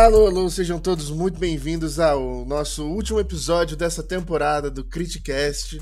Alô, 0.00 0.26
alô, 0.26 0.48
sejam 0.48 0.80
todos 0.80 1.10
muito 1.10 1.38
bem-vindos 1.38 2.00
ao 2.00 2.42
nosso 2.46 2.86
último 2.86 3.20
episódio 3.20 3.76
dessa 3.76 4.02
temporada 4.02 4.70
do 4.70 4.82
Criticast. 4.82 5.78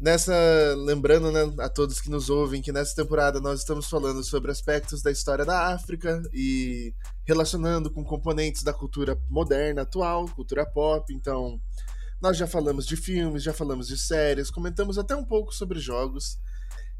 Nessa, 0.00 0.34
lembrando 0.74 1.30
né, 1.30 1.52
a 1.62 1.68
todos 1.68 2.00
que 2.00 2.08
nos 2.08 2.30
ouvem 2.30 2.62
que 2.62 2.72
nessa 2.72 2.96
temporada 2.96 3.38
nós 3.38 3.60
estamos 3.60 3.90
falando 3.90 4.24
sobre 4.24 4.50
aspectos 4.50 5.02
da 5.02 5.10
história 5.10 5.44
da 5.44 5.68
África 5.68 6.22
e 6.32 6.94
relacionando 7.26 7.90
com 7.90 8.02
componentes 8.02 8.62
da 8.62 8.72
cultura 8.72 9.20
moderna 9.28 9.82
atual, 9.82 10.26
cultura 10.28 10.64
pop. 10.64 11.12
Então, 11.12 11.60
nós 12.22 12.38
já 12.38 12.46
falamos 12.46 12.86
de 12.86 12.96
filmes, 12.96 13.42
já 13.42 13.52
falamos 13.52 13.86
de 13.86 13.98
séries, 13.98 14.50
comentamos 14.50 14.96
até 14.96 15.14
um 15.14 15.26
pouco 15.26 15.54
sobre 15.54 15.78
jogos. 15.78 16.38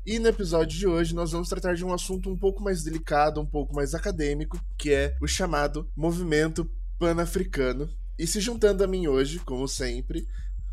E 0.05 0.19
no 0.19 0.29
episódio 0.29 0.79
de 0.79 0.87
hoje 0.87 1.15
nós 1.15 1.33
vamos 1.33 1.49
tratar 1.49 1.75
de 1.75 1.85
um 1.85 1.93
assunto 1.93 2.31
um 2.31 2.37
pouco 2.37 2.63
mais 2.63 2.83
delicado, 2.83 3.41
um 3.41 3.47
pouco 3.47 3.75
mais 3.75 3.95
acadêmico, 3.95 4.59
que 4.79 4.93
é 4.93 5.15
o 5.21 5.27
chamado 5.27 5.89
movimento 5.95 6.69
pan-africano. 6.99 7.89
E 8.19 8.27
se 8.27 8.41
juntando 8.41 8.83
a 8.83 8.87
mim 8.87 9.07
hoje, 9.07 9.39
como 9.41 9.69
sempre, 9.69 10.27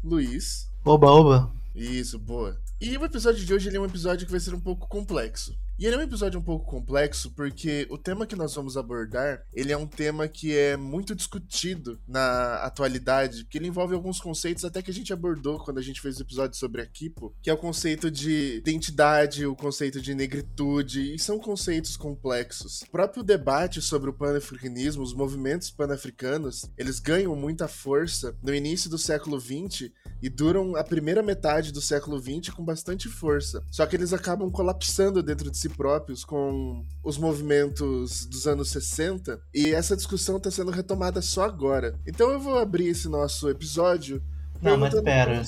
Luiz. 0.03 0.69
Oba, 0.83 1.11
oba. 1.11 1.53
Isso, 1.75 2.17
boa. 2.17 2.57
E 2.79 2.95
o 2.95 3.03
episódio 3.03 3.43
de 3.43 3.51
hoje 3.51 3.75
é 3.75 3.79
um 3.79 3.85
episódio 3.85 4.27
que 4.27 4.31
vai 4.31 4.39
ser 4.39 4.53
um 4.53 4.59
pouco 4.59 4.87
complexo. 4.87 5.57
E 5.79 5.85
ele 5.85 5.95
é 5.95 5.99
um 5.99 6.03
episódio 6.03 6.39
um 6.39 6.43
pouco 6.43 6.65
complexo 6.65 7.31
porque 7.31 7.87
o 7.89 7.97
tema 7.97 8.27
que 8.27 8.35
nós 8.35 8.53
vamos 8.53 8.77
abordar, 8.77 9.43
ele 9.51 9.71
é 9.71 9.77
um 9.77 9.87
tema 9.87 10.27
que 10.27 10.55
é 10.55 10.77
muito 10.77 11.15
discutido 11.15 11.99
na 12.07 12.55
atualidade, 12.57 13.45
que 13.45 13.57
ele 13.57 13.67
envolve 13.67 13.95
alguns 13.95 14.19
conceitos 14.19 14.63
até 14.63 14.81
que 14.81 14.91
a 14.91 14.93
gente 14.93 15.11
abordou 15.11 15.59
quando 15.59 15.79
a 15.79 15.81
gente 15.81 16.01
fez 16.01 16.17
o 16.17 16.21
episódio 16.21 16.55
sobre 16.55 16.81
a 16.81 16.85
Kipo, 16.85 17.35
que 17.41 17.49
é 17.49 17.53
o 17.53 17.57
conceito 17.57 18.11
de 18.11 18.57
identidade, 18.57 19.45
o 19.45 19.55
conceito 19.55 19.99
de 19.99 20.13
negritude, 20.13 21.15
e 21.15 21.19
são 21.19 21.39
conceitos 21.39 21.97
complexos. 21.97 22.83
O 22.83 22.91
próprio 22.91 23.23
debate 23.23 23.81
sobre 23.81 24.09
o 24.09 24.13
panafricanismo, 24.13 25.01
os 25.01 25.15
movimentos 25.15 25.71
panafricanos, 25.71 26.65
eles 26.77 26.99
ganham 26.99 27.35
muita 27.35 27.67
força 27.67 28.35
no 28.41 28.53
início 28.53 28.87
do 28.87 28.97
século 28.97 29.39
XX 29.39 29.91
e 30.21 30.29
duram 30.29 30.75
a 30.75 30.83
primeira 30.83 31.21
metade 31.21 31.71
do 31.71 31.81
século 31.81 32.19
XX 32.19 32.53
com 32.53 32.63
bastante 32.63 33.07
força. 33.07 33.63
Só 33.71 33.85
que 33.85 33.95
eles 33.95 34.13
acabam 34.13 34.49
colapsando 34.49 35.21
dentro 35.23 35.49
de 35.51 35.57
si 35.57 35.69
próprios 35.69 36.23
com 36.23 36.83
os 37.03 37.17
movimentos 37.17 38.25
dos 38.25 38.47
anos 38.47 38.69
60 38.69 39.39
e 39.53 39.73
essa 39.73 39.95
discussão 39.95 40.37
está 40.37 40.51
sendo 40.51 40.71
retomada 40.71 41.21
só 41.21 41.43
agora. 41.43 41.95
Então 42.05 42.31
eu 42.31 42.39
vou 42.39 42.57
abrir 42.57 42.87
esse 42.87 43.07
nosso 43.07 43.49
episódio. 43.49 44.21
Não, 44.61 44.77
mas 44.77 44.99
pera. 45.01 45.43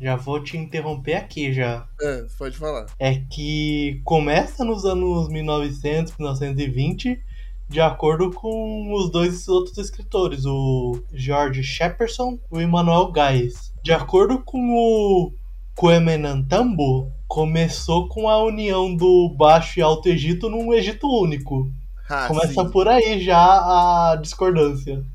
Já 0.00 0.16
vou 0.16 0.42
te 0.42 0.56
interromper 0.56 1.14
aqui 1.14 1.52
já. 1.52 1.86
É, 2.00 2.26
pode 2.38 2.56
falar. 2.56 2.86
É 2.98 3.16
que 3.16 4.00
começa 4.02 4.64
nos 4.64 4.86
anos 4.86 5.28
1900, 5.28 6.16
1920, 6.16 7.22
de 7.70 7.80
acordo 7.80 8.32
com 8.32 8.92
os 8.92 9.12
dois 9.12 9.46
outros 9.46 9.78
escritores, 9.78 10.44
o 10.44 11.00
George 11.14 11.62
Shepperson 11.62 12.36
e 12.50 12.56
o 12.56 12.60
Emmanuel 12.60 13.12
Gais. 13.12 13.72
De 13.80 13.92
acordo 13.92 14.42
com 14.42 14.74
o 14.74 15.32
Quemenantambo, 15.78 17.12
começou 17.28 18.08
com 18.08 18.28
a 18.28 18.42
união 18.42 18.92
do 18.92 19.32
Baixo 19.38 19.78
e 19.78 19.82
Alto 19.82 20.08
Egito 20.08 20.50
num 20.50 20.74
Egito 20.74 21.06
único. 21.06 21.72
Ah, 22.08 22.26
Começa 22.26 22.64
sim. 22.64 22.70
por 22.70 22.88
aí 22.88 23.22
já 23.22 23.38
a 23.38 24.16
discordância. 24.16 25.06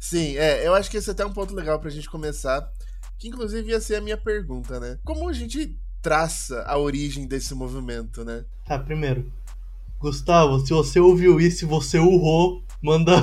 Sim, 0.00 0.34
é, 0.38 0.66
eu 0.66 0.74
acho 0.74 0.90
que 0.90 0.96
esse 0.96 1.10
é 1.10 1.12
até 1.12 1.26
um 1.26 1.32
ponto 1.32 1.54
legal 1.54 1.78
pra 1.78 1.90
gente 1.90 2.08
começar, 2.08 2.66
que 3.18 3.28
inclusive 3.28 3.68
ia 3.68 3.82
ser 3.82 3.96
a 3.96 4.00
minha 4.00 4.16
pergunta, 4.16 4.80
né? 4.80 4.98
Como 5.04 5.28
a 5.28 5.32
gente 5.34 5.76
traça 6.00 6.62
a 6.62 6.78
origem 6.78 7.26
desse 7.26 7.54
movimento, 7.54 8.24
né? 8.24 8.46
Tá, 8.64 8.78
primeiro, 8.78 9.30
Gustavo, 9.98 10.60
se 10.60 10.72
você 10.72 11.00
ouviu 11.00 11.40
isso 11.40 11.64
e 11.64 11.68
você 11.68 11.98
urrou, 11.98 12.62
manda, 12.82 13.16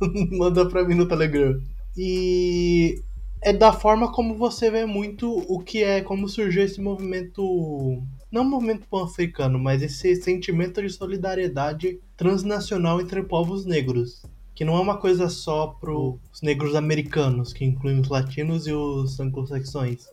manda 0.30 0.68
pra 0.68 0.84
mim 0.84 0.94
no 0.94 1.06
Telegram. 1.06 1.60
E 1.96 3.02
é 3.40 3.52
da 3.52 3.72
forma 3.72 4.10
como 4.12 4.36
você 4.36 4.70
vê 4.70 4.86
muito 4.86 5.28
o 5.48 5.58
que 5.58 5.82
é, 5.82 6.00
como 6.00 6.28
surgiu 6.28 6.62
esse 6.62 6.80
movimento, 6.80 8.00
não 8.30 8.44
movimento 8.44 8.86
pan-africano, 8.88 9.58
mas 9.58 9.82
esse 9.82 10.14
sentimento 10.14 10.80
de 10.80 10.88
solidariedade 10.88 12.00
transnacional 12.16 13.00
entre 13.00 13.22
povos 13.24 13.66
negros. 13.66 14.22
Que 14.54 14.64
não 14.64 14.76
é 14.76 14.80
uma 14.80 14.98
coisa 14.98 15.28
só 15.28 15.66
para 15.66 15.92
os 15.92 16.40
negros 16.40 16.76
americanos, 16.76 17.52
que 17.52 17.64
incluem 17.64 17.98
os 17.98 18.08
latinos 18.08 18.66
e 18.66 18.72
os 18.72 19.18
anglo-saxões. 19.18 20.06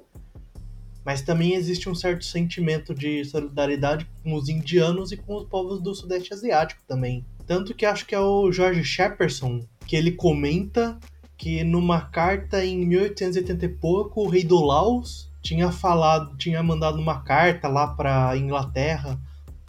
Mas 1.06 1.22
também 1.22 1.54
existe 1.54 1.90
um 1.90 1.96
certo 1.96 2.26
sentimento 2.26 2.94
de 2.94 3.24
solidariedade 3.26 4.08
com 4.24 4.34
os 4.34 4.50
indianos 4.50 5.12
e 5.12 5.18
com 5.18 5.38
os 5.38 5.46
povos 5.46 5.82
do 5.82 5.96
Sudeste 5.96 6.34
Asiático 6.34 6.82
também. 6.88 7.26
Tanto 7.48 7.74
que 7.74 7.86
acho 7.86 8.06
que 8.06 8.14
é 8.14 8.20
o 8.20 8.52
George 8.52 8.84
Shepperson 8.84 9.66
que 9.88 9.96
ele 9.96 10.12
comenta 10.12 11.00
que 11.36 11.64
numa 11.64 12.02
carta 12.02 12.64
em 12.64 12.86
1880 12.86 13.66
e 13.66 13.70
pouco, 13.70 14.22
o 14.22 14.28
rei 14.28 14.44
do 14.44 14.62
Laos 14.62 15.32
tinha 15.42 15.72
falado, 15.72 16.36
tinha 16.38 16.62
mandado 16.62 17.00
uma 17.00 17.22
carta 17.22 17.68
lá 17.68 17.88
para 17.88 18.36
Inglaterra 18.38 19.18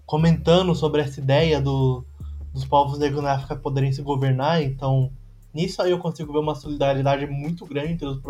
comentando 0.04 0.74
sobre 0.74 1.00
essa 1.00 1.20
ideia 1.20 1.60
do, 1.60 2.04
dos 2.52 2.64
povos 2.64 2.98
na 2.98 3.32
África 3.32 3.54
poderem 3.54 3.92
se 3.92 4.02
governar. 4.02 4.60
Então, 4.60 5.12
nisso 5.54 5.80
aí 5.80 5.92
eu 5.92 5.98
consigo 6.00 6.32
ver 6.32 6.40
uma 6.40 6.56
solidariedade 6.56 7.26
muito 7.26 7.64
grande 7.64 7.92
entre 7.92 8.06
os, 8.06 8.20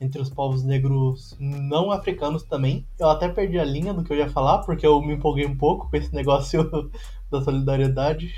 entre 0.00 0.20
os 0.20 0.28
povos 0.28 0.62
negros 0.62 1.36
não 1.38 1.90
africanos 1.90 2.42
também. 2.42 2.86
Eu 2.98 3.08
até 3.08 3.28
perdi 3.28 3.58
a 3.58 3.64
linha 3.64 3.94
do 3.94 4.04
que 4.04 4.12
eu 4.12 4.16
ia 4.16 4.28
falar, 4.28 4.58
porque 4.58 4.86
eu 4.86 5.00
me 5.00 5.14
empolguei 5.14 5.46
um 5.46 5.56
pouco 5.56 5.88
com 5.90 5.96
esse 5.96 6.12
negócio 6.14 6.90
da 7.30 7.42
solidariedade. 7.42 8.34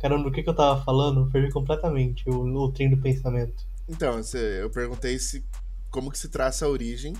Caramba, 0.00 0.28
o 0.28 0.32
que, 0.32 0.42
que 0.42 0.48
eu 0.48 0.54
tava 0.54 0.82
falando? 0.82 1.30
Perdi 1.30 1.52
completamente 1.52 2.28
o, 2.28 2.42
o 2.44 2.72
trem 2.72 2.88
do 2.88 2.96
pensamento. 2.96 3.66
Então, 3.88 4.20
eu 4.34 4.70
perguntei 4.70 5.18
se 5.18 5.44
como 5.90 6.10
que 6.10 6.18
se 6.18 6.28
traça 6.28 6.64
a 6.64 6.68
origem. 6.68 7.14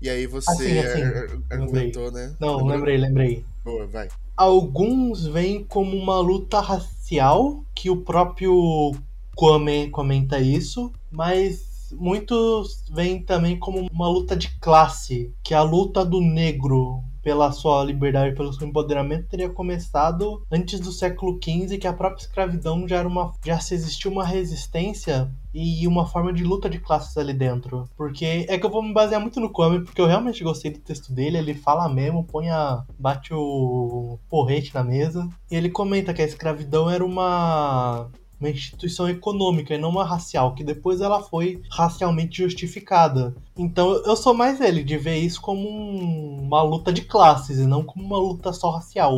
E 0.00 0.10
aí 0.10 0.26
você 0.26 0.50
assim, 0.50 0.78
assim, 0.78 1.42
argumentou, 1.48 2.06
lembrei. 2.06 2.26
né? 2.26 2.36
Não, 2.40 2.56
lembrou? 2.56 2.76
lembrei, 2.76 2.96
lembrei. 2.98 3.44
Boa, 3.64 3.86
vai. 3.86 4.08
Alguns 4.36 5.24
veem 5.26 5.62
como 5.62 5.96
uma 5.96 6.18
luta 6.18 6.60
racial, 6.60 7.64
que 7.74 7.88
o 7.88 7.98
próprio 7.98 8.92
Kwame 9.36 9.88
comenta 9.90 10.40
isso, 10.40 10.92
mas 11.10 11.71
muitos 11.92 12.84
veem 12.90 13.22
também 13.22 13.58
como 13.58 13.86
uma 13.90 14.08
luta 14.08 14.36
de 14.36 14.48
classe, 14.58 15.32
que 15.42 15.54
a 15.54 15.62
luta 15.62 16.04
do 16.04 16.20
negro 16.20 17.02
pela 17.22 17.52
sua 17.52 17.84
liberdade, 17.84 18.34
pelo 18.34 18.52
seu 18.52 18.66
empoderamento, 18.66 19.28
teria 19.28 19.48
começado 19.48 20.42
antes 20.50 20.80
do 20.80 20.90
século 20.90 21.38
XV, 21.42 21.78
que 21.78 21.86
a 21.86 21.92
própria 21.92 22.22
escravidão 22.22 22.86
já 22.86 22.96
era 22.98 23.08
uma, 23.08 23.32
já 23.44 23.60
se 23.60 23.74
existiu 23.74 24.10
uma 24.10 24.24
resistência 24.24 25.30
e 25.54 25.86
uma 25.86 26.06
forma 26.06 26.32
de 26.32 26.42
luta 26.42 26.68
de 26.68 26.78
classes 26.78 27.16
ali 27.16 27.32
dentro. 27.32 27.88
Porque 27.96 28.46
é 28.48 28.58
que 28.58 28.66
eu 28.66 28.70
vou 28.70 28.82
me 28.82 28.92
basear 28.92 29.20
muito 29.20 29.38
no 29.38 29.50
Kwame, 29.50 29.84
porque 29.84 30.00
eu 30.00 30.06
realmente 30.06 30.42
gostei 30.42 30.70
do 30.70 30.80
texto 30.80 31.12
dele, 31.12 31.38
ele 31.38 31.54
fala 31.54 31.88
mesmo, 31.88 32.24
põe 32.24 32.50
a. 32.50 32.84
bate 32.98 33.32
o 33.32 34.18
porrete 34.28 34.74
na 34.74 34.82
mesa. 34.82 35.28
E 35.50 35.54
ele 35.54 35.70
comenta 35.70 36.12
que 36.12 36.22
a 36.22 36.26
escravidão 36.26 36.90
era 36.90 37.04
uma 37.04 38.10
uma 38.42 38.50
instituição 38.50 39.08
econômica 39.08 39.74
e 39.74 39.78
não 39.78 39.90
uma 39.90 40.04
racial, 40.04 40.54
que 40.54 40.64
depois 40.64 41.00
ela 41.00 41.22
foi 41.22 41.62
racialmente 41.70 42.42
justificada. 42.42 43.34
Então 43.56 43.92
eu 44.04 44.16
sou 44.16 44.34
mais 44.34 44.60
ele, 44.60 44.82
de 44.82 44.98
ver 44.98 45.18
isso 45.18 45.40
como 45.40 45.68
um, 45.68 46.42
uma 46.42 46.62
luta 46.62 46.92
de 46.92 47.02
classes 47.02 47.58
e 47.58 47.66
não 47.66 47.84
como 47.84 48.04
uma 48.04 48.18
luta 48.18 48.52
só 48.52 48.70
racial. 48.70 49.16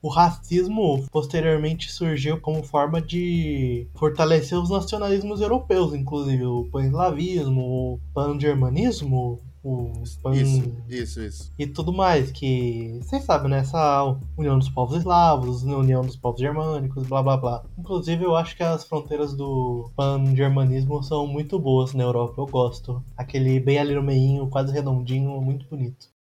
O, 0.00 0.08
racismo 0.08 1.02
posteriormente 1.10 1.90
surgiu 1.90 2.38
como 2.38 2.62
forma 2.62 3.00
de 3.00 3.88
fortalecer 3.94 4.58
os 4.58 4.68
nacionalismos 4.68 5.40
europeus, 5.40 5.94
inclusive 5.94 6.44
o 6.44 6.68
pan-eslavismo, 6.70 7.62
o 7.62 8.00
pan-germanismo, 8.12 9.40
o 9.64 9.92
pan... 10.22 10.34
Isso, 10.36 10.76
isso, 10.88 11.20
isso. 11.22 11.52
E 11.58 11.66
tudo 11.66 11.92
mais, 11.92 12.30
que 12.30 13.00
vocês 13.02 13.24
sabem, 13.24 13.50
né? 13.50 13.60
Essa 13.60 14.16
união 14.36 14.58
dos 14.58 14.68
povos 14.68 14.98
eslavos, 14.98 15.62
união 15.62 16.02
dos 16.02 16.16
povos 16.16 16.40
germânicos, 16.40 17.06
blá 17.06 17.22
blá 17.22 17.36
blá. 17.36 17.64
Inclusive, 17.78 18.24
eu 18.24 18.36
acho 18.36 18.56
que 18.56 18.62
as 18.62 18.84
fronteiras 18.84 19.34
do 19.34 19.90
pan-germanismo 19.96 21.02
são 21.02 21.26
muito 21.26 21.58
boas 21.58 21.94
na 21.94 22.04
Europa, 22.04 22.34
eu 22.40 22.46
gosto. 22.46 23.02
Aquele 23.16 23.58
bem 23.58 23.78
ali 23.78 23.94
no 23.94 24.02
meinho, 24.02 24.48
quase 24.48 24.72
redondinho, 24.72 25.40
muito 25.40 25.66
bonito. 25.66 26.13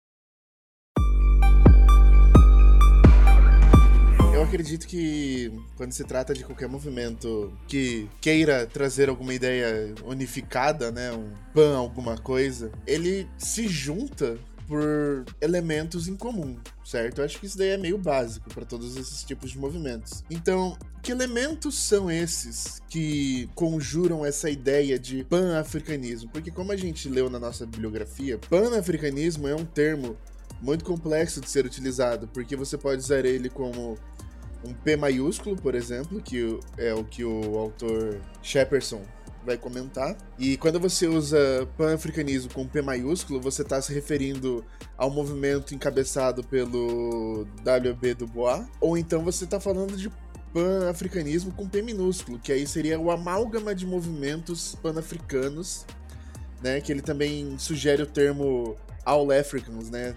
Acredito 4.53 4.87
que 4.87 5.51
quando 5.77 5.93
se 5.93 6.05
trata 6.05 6.35
de 6.35 6.45
qualquer 6.45 6.69
movimento 6.69 7.51
que 7.67 8.07
queira 8.21 8.67
trazer 8.67 9.09
alguma 9.09 9.33
ideia 9.33 9.95
unificada, 10.05 10.93
né, 10.93 11.11
um 11.11 11.33
pan, 11.55 11.77
alguma 11.79 12.19
coisa, 12.19 12.71
ele 12.87 13.27
se 13.39 13.67
junta 13.67 14.39
por 14.69 15.25
elementos 15.41 16.07
em 16.07 16.15
comum, 16.15 16.57
certo? 16.85 17.21
Eu 17.21 17.25
acho 17.25 17.41
que 17.41 17.47
isso 17.47 17.59
daí 17.59 17.71
é 17.71 17.77
meio 17.77 17.99
básico 17.99 18.49
para 18.51 18.65
todos 18.65 18.97
esses 18.97 19.25
tipos 19.25 19.51
de 19.51 19.59
movimentos. 19.59 20.23
Então, 20.31 20.79
que 21.03 21.13
elementos 21.13 21.79
são 21.79 22.11
esses 22.11 22.81
que 22.89 23.49
conjuram 23.55 24.25
essa 24.25 24.49
ideia 24.51 24.99
de 24.99 25.25
pan-africanismo? 25.25 26.31
Porque 26.31 26.51
como 26.51 26.73
a 26.73 26.77
gente 26.77 27.09
leu 27.09 27.29
na 27.29 27.39
nossa 27.39 27.67
bibliografia, 27.67 28.39
pan-africanismo 28.39 29.49
é 29.49 29.55
um 29.55 29.65
termo 29.65 30.17
muito 30.63 30.85
complexo 30.85 31.41
de 31.41 31.51
ser 31.51 31.67
utilizado, 31.67 32.29
porque 32.29 32.55
você 32.55 32.79
pode 32.79 33.01
usar 33.01 33.25
ele 33.25 33.51
como 33.51 33.99
um 34.65 34.73
P 34.73 34.97
maiúsculo, 34.97 35.57
por 35.57 35.75
exemplo, 35.75 36.21
que 36.21 36.59
é 36.77 36.95
o 36.95 37.05
que 37.05 37.25
o 37.25 37.59
autor 37.59 38.21
Shepperson 38.43 39.03
vai 39.45 39.57
comentar. 39.57 40.17
E 40.39 40.57
quando 40.57 40.79
você 40.79 41.07
usa 41.07 41.69
pan-africanismo 41.77 42.53
com 42.53 42.67
P 42.67 42.81
maiúsculo, 42.81 43.41
você 43.41 43.63
está 43.63 43.81
se 43.83 43.93
referindo 43.93 44.65
ao 44.97 45.11
movimento 45.11 45.75
encabeçado 45.75 46.45
pelo 46.45 47.45
W.B. 47.65 48.15
Du 48.15 48.27
Bois, 48.27 48.65
ou 48.81 48.97
então 48.97 49.25
você 49.25 49.45
está 49.45 49.59
falando 49.59 49.97
de 49.97 50.11
pan-africanismo 50.53 51.53
com 51.53 51.69
P 51.69 51.83
minúsculo, 51.83 52.39
que 52.39 52.53
aí 52.53 52.67
seria 52.67 53.01
o 53.01 53.11
amálgama 53.11 53.75
de 53.75 53.87
movimentos 53.87 54.75
pan-africanos, 54.77 55.87
né, 56.63 56.81
que 56.81 56.93
ele 56.93 57.03
também 57.03 57.59
sugere 57.59 58.03
o 58.03 58.07
termo 58.07 58.77
All 59.05 59.31
Africans, 59.33 59.91
né, 59.91 60.15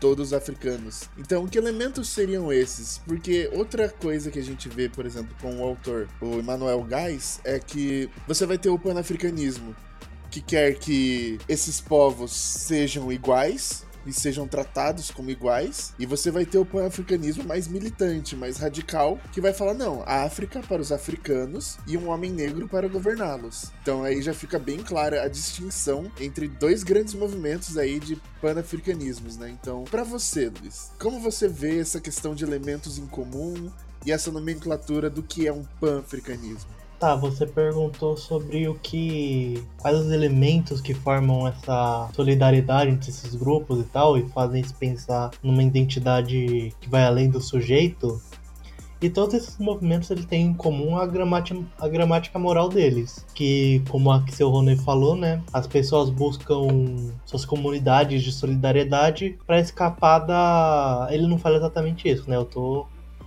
todos 0.00 0.32
africanos. 0.32 1.08
Então, 1.16 1.46
que 1.46 1.58
elementos 1.58 2.08
seriam 2.08 2.52
esses? 2.52 2.98
Porque 2.98 3.50
outra 3.52 3.88
coisa 3.88 4.30
que 4.30 4.38
a 4.38 4.42
gente 4.42 4.68
vê, 4.68 4.88
por 4.88 5.06
exemplo, 5.06 5.34
com 5.40 5.60
o 5.60 5.64
autor, 5.64 6.08
o 6.20 6.38
Emmanuel 6.38 6.82
Gais, 6.82 7.40
é 7.44 7.58
que 7.58 8.08
você 8.26 8.46
vai 8.46 8.58
ter 8.58 8.68
o 8.68 8.78
panafricanismo, 8.78 9.74
que 10.30 10.40
quer 10.40 10.74
que 10.74 11.38
esses 11.48 11.80
povos 11.80 12.32
sejam 12.32 13.10
iguais, 13.10 13.86
e 14.08 14.12
sejam 14.12 14.48
tratados 14.48 15.10
como 15.10 15.30
iguais. 15.30 15.92
E 15.98 16.06
você 16.06 16.30
vai 16.30 16.46
ter 16.46 16.58
o 16.58 16.64
pan-africanismo 16.64 17.44
mais 17.44 17.68
militante, 17.68 18.34
mais 18.34 18.56
radical, 18.56 19.20
que 19.32 19.40
vai 19.40 19.52
falar: 19.52 19.74
não, 19.74 20.02
a 20.06 20.24
África 20.24 20.60
para 20.60 20.80
os 20.80 20.90
africanos 20.90 21.78
e 21.86 21.96
um 21.96 22.08
homem 22.08 22.32
negro 22.32 22.66
para 22.66 22.88
governá-los. 22.88 23.70
Então 23.82 24.02
aí 24.02 24.22
já 24.22 24.32
fica 24.32 24.58
bem 24.58 24.78
clara 24.78 25.22
a 25.22 25.28
distinção 25.28 26.10
entre 26.18 26.48
dois 26.48 26.82
grandes 26.82 27.14
movimentos 27.14 27.76
aí 27.76 28.00
de 28.00 28.16
pan-africanismos, 28.40 29.36
né? 29.36 29.50
Então, 29.50 29.84
para 29.84 30.04
você, 30.04 30.50
Luiz, 30.60 30.90
como 30.98 31.20
você 31.20 31.46
vê 31.46 31.78
essa 31.78 32.00
questão 32.00 32.34
de 32.34 32.44
elementos 32.44 32.98
em 32.98 33.06
comum 33.06 33.70
e 34.06 34.12
essa 34.12 34.30
nomenclatura 34.30 35.10
do 35.10 35.22
que 35.22 35.46
é 35.46 35.52
um 35.52 35.64
pan-africanismo? 35.80 36.77
Tá, 36.98 37.14
você 37.14 37.46
perguntou 37.46 38.16
sobre 38.16 38.66
o 38.66 38.74
que. 38.74 39.62
quais 39.78 39.96
os 39.96 40.10
elementos 40.10 40.80
que 40.80 40.92
formam 40.92 41.46
essa 41.46 42.10
solidariedade 42.12 42.90
entre 42.90 43.10
esses 43.10 43.36
grupos 43.36 43.78
e 43.78 43.84
tal, 43.84 44.18
e 44.18 44.28
fazem 44.30 44.64
se 44.64 44.74
pensar 44.74 45.30
numa 45.40 45.62
identidade 45.62 46.74
que 46.80 46.88
vai 46.88 47.04
além 47.04 47.30
do 47.30 47.40
sujeito. 47.40 48.20
E 49.00 49.08
todos 49.08 49.34
esses 49.36 49.56
movimentos 49.58 50.10
eles 50.10 50.24
têm 50.26 50.46
em 50.46 50.54
comum 50.54 50.98
a 50.98 51.06
gramática, 51.06 51.60
a 51.80 51.86
gramática 51.86 52.36
moral 52.36 52.68
deles. 52.68 53.24
Que, 53.32 53.80
como 53.88 54.10
a 54.10 54.24
que 54.24 54.34
seu 54.34 54.50
Rony 54.50 54.76
falou, 54.76 55.14
né? 55.14 55.40
As 55.52 55.68
pessoas 55.68 56.10
buscam 56.10 56.66
suas 57.24 57.44
comunidades 57.44 58.24
de 58.24 58.32
solidariedade 58.32 59.38
para 59.46 59.60
escapar 59.60 60.18
da. 60.18 61.06
Ele 61.12 61.28
não 61.28 61.38
fala 61.38 61.58
exatamente 61.58 62.08
isso, 62.08 62.28
né? 62.28 62.34
Eu 62.34 62.44
tô 62.44 62.86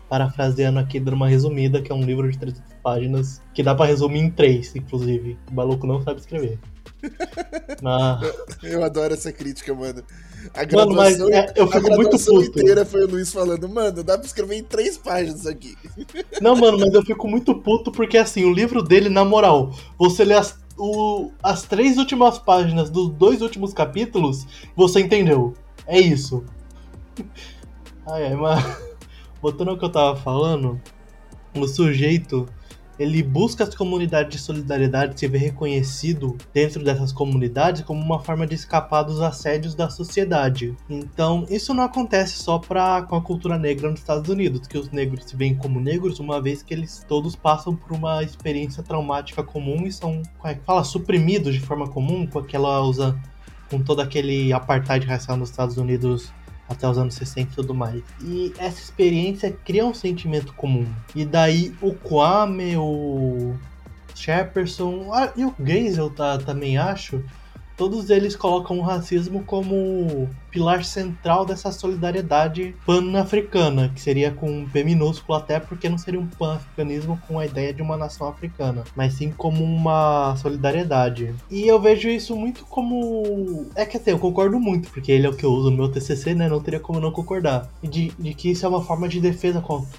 parafraseando 0.10 0.78
aqui, 0.78 1.00
dando 1.00 1.16
uma 1.16 1.30
resumida, 1.30 1.82
que 1.82 1.90
é 1.90 1.96
um 1.96 2.04
livro 2.04 2.30
de 2.30 2.38
300 2.38 2.71
páginas, 2.82 3.42
que 3.54 3.64
dá 3.64 3.74
para 3.76 3.86
resumir 3.86 4.20
em 4.20 4.30
três, 4.30 4.76
inclusive. 4.76 5.38
O 5.50 5.54
maluco 5.54 5.88
não 5.88 6.02
sabe 6.02 6.20
escrever. 6.20 6.60
Mas... 7.82 8.34
Eu 8.64 8.84
adoro 8.84 9.14
essa 9.14 9.32
crítica, 9.32 9.74
mano. 9.74 10.04
A 10.54 10.76
mano, 10.76 10.96
mas 10.96 11.20
é, 11.20 11.54
eu 11.56 11.68
fico 11.68 11.90
muito 11.92 12.18
puto. 12.18 12.60
inteira 12.60 12.84
foi 12.84 13.04
o 13.04 13.08
Luiz 13.08 13.32
falando, 13.32 13.70
mano, 13.70 14.04
dá 14.04 14.18
pra 14.18 14.26
escrever 14.26 14.56
em 14.56 14.64
três 14.64 14.98
páginas 14.98 15.46
aqui. 15.46 15.78
Não, 16.42 16.56
mano, 16.56 16.80
mas 16.80 16.94
eu 16.94 17.04
fico 17.04 17.28
muito 17.28 17.54
puto 17.56 17.92
porque, 17.92 18.18
assim, 18.18 18.44
o 18.44 18.52
livro 18.52 18.82
dele, 18.82 19.08
na 19.08 19.24
moral, 19.24 19.72
você 20.00 20.26
lê 20.26 20.34
as, 20.34 20.60
o, 20.78 21.32
as 21.44 21.62
três 21.64 21.98
últimas 21.98 22.40
páginas 22.40 22.90
dos 22.90 23.10
dois 23.10 23.42
últimos 23.42 23.72
capítulos, 23.72 24.48
você 24.76 25.00
entendeu. 25.00 25.54
É 25.86 26.00
isso. 26.00 26.44
Ai, 28.04 28.26
ai, 28.26 28.36
mas 28.36 28.78
voltando 29.40 29.70
ao 29.70 29.78
que 29.78 29.86
eu 29.86 29.92
tava 29.92 30.16
falando, 30.18 30.82
o 31.56 31.68
sujeito 31.68 32.48
ele 33.00 33.24
busca 33.24 33.64
as 33.64 33.74
comunidades 33.74 34.32
de 34.32 34.42
solidariedade 34.42 35.20
se 35.20 35.28
ver 35.28 35.40
reconhecido 35.40 36.38
dentro 36.54 36.84
dessas 36.84 37.12
comunidades 37.12 37.82
como 37.82 38.02
uma 38.02 38.20
forma 38.20 38.46
de 38.46 38.56
escapar 38.56 39.04
dos 39.04 39.22
assédios 39.22 39.76
da 39.76 39.90
sociedade. 39.90 40.76
Então, 40.90 41.46
isso 41.50 41.74
não 41.74 41.84
acontece 41.84 42.42
só 42.42 42.60
pra, 42.60 43.02
com 43.04 43.16
a 43.16 43.22
cultura 43.22 43.58
negra 43.58 43.90
nos 43.90 44.00
Estados 44.00 44.30
Unidos, 44.30 44.68
que 44.68 44.78
os 44.78 44.92
negros 44.92 45.26
se 45.26 45.36
veem 45.36 45.56
como 45.56 45.80
negros, 45.80 46.20
uma 46.20 46.42
vez 46.42 46.62
que 46.62 46.74
eles 46.74 47.06
todos 47.08 47.36
passam 47.36 47.76
por 47.76 47.92
uma 47.92 48.24
experiência 48.24 48.84
traumática 48.84 49.44
comum 49.44 49.86
e 49.86 49.92
são, 49.92 50.22
como 50.38 50.52
é 50.52 50.56
que 50.56 50.64
fala, 50.64 50.84
suprimidos 50.84 51.54
de 51.54 51.60
forma 51.60 51.88
comum, 51.88 52.28
com 52.28 52.40
aquela 52.40 52.82
usa 52.82 53.20
com 53.72 53.82
todo 53.82 54.02
aquele 54.02 54.52
apartheid 54.52 55.06
racial 55.06 55.38
nos 55.38 55.50
Estados 55.50 55.78
Unidos 55.78 56.32
até 56.72 56.88
os 56.88 56.98
anos 56.98 57.16
60 57.16 57.52
e 57.52 57.56
tudo 57.56 57.74
mais. 57.74 58.02
E 58.22 58.54
essa 58.58 58.82
experiência 58.82 59.52
cria 59.66 59.86
um 59.86 59.94
sentimento 59.94 60.54
comum. 60.54 60.88
E 61.16 61.26
daí 61.26 61.76
o 61.82 61.94
Kwame, 61.94 62.78
o 62.78 63.54
Shepperson 64.16 65.12
ah, 65.14 65.32
e 65.36 65.46
o 65.46 65.54
Geisel 65.60 66.10
tá, 66.10 66.38
também 66.38 66.78
acho 66.78 67.24
todos 67.82 68.12
eles 68.12 68.36
colocam 68.36 68.78
o 68.78 68.84
racismo 68.84 69.44
como 69.44 70.30
pilar 70.52 70.86
central 70.86 71.44
dessa 71.44 71.72
solidariedade 71.72 72.76
pan-africana, 72.86 73.90
que 73.90 74.00
seria 74.00 74.30
com 74.30 74.52
um 74.52 74.70
P 74.70 74.84
minúsculo 74.84 75.36
até 75.36 75.60
porque 75.60 75.90
não 75.90 75.98
seria 75.98 76.20
um 76.20 76.28
pan-africanismo 76.28 77.20
com 77.28 77.40
a 77.40 77.46
ideia 77.48 77.74
de 77.74 77.82
uma 77.82 77.98
nação 77.98 78.28
africana, 78.28 78.84
mas 78.96 79.14
sim 79.14 79.32
como 79.36 79.64
uma 79.64 80.36
solidariedade. 80.36 81.34
E 81.50 81.66
eu 81.66 81.82
vejo 81.82 82.08
isso 82.08 82.36
muito 82.36 82.66
como... 82.66 83.66
É 83.74 83.84
que 83.84 83.98
assim, 83.98 84.12
eu 84.12 84.20
concordo 84.20 84.60
muito, 84.60 84.88
porque 84.92 85.12
ele 85.12 85.26
é 85.26 85.30
o 85.30 85.36
que 85.36 85.44
eu 85.44 85.52
uso 85.52 85.72
no 85.72 85.78
meu 85.78 85.90
TCC, 85.90 86.36
né? 86.36 86.48
Não 86.48 86.62
teria 86.62 86.80
como 86.80 87.00
não 87.00 87.12
concordar. 87.12 87.68
De, 87.82 88.12
de 88.20 88.36
que 88.36 88.52
isso 88.52 88.64
é 88.64 88.70
uma 88.70 88.84
forma 88.84 89.10
de 89.10 89.20
defesa 89.20 89.60
contra, 89.60 89.98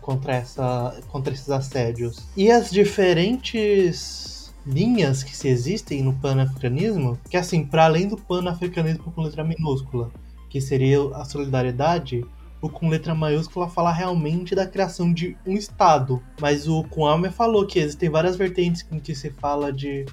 contra, 0.00 0.32
essa, 0.32 0.98
contra 1.08 1.34
esses 1.34 1.50
assédios. 1.50 2.26
E 2.34 2.50
as 2.50 2.70
diferentes 2.70 4.37
linhas 4.68 5.22
que 5.22 5.36
se 5.36 5.48
existem 5.48 6.02
no 6.02 6.12
panafricanismo, 6.12 7.18
que 7.30 7.36
assim, 7.36 7.64
para 7.64 7.86
além 7.86 8.06
do 8.06 8.16
panafricanismo 8.16 9.10
com 9.12 9.22
letra 9.22 9.42
minúscula, 9.42 10.10
que 10.50 10.60
seria 10.60 11.00
a 11.14 11.24
solidariedade, 11.24 12.24
o 12.60 12.68
com 12.68 12.88
letra 12.88 13.14
maiúscula 13.14 13.68
fala 13.68 13.92
realmente 13.92 14.54
da 14.54 14.66
criação 14.66 15.12
de 15.12 15.36
um 15.46 15.54
Estado. 15.54 16.22
Mas 16.40 16.68
o 16.68 16.82
com 16.84 17.06
falou 17.30 17.66
que 17.66 17.78
existem 17.78 18.10
várias 18.10 18.36
vertentes 18.36 18.86
em 18.90 18.98
que 18.98 19.14
se 19.14 19.30
fala 19.30 19.72
de 19.72 20.04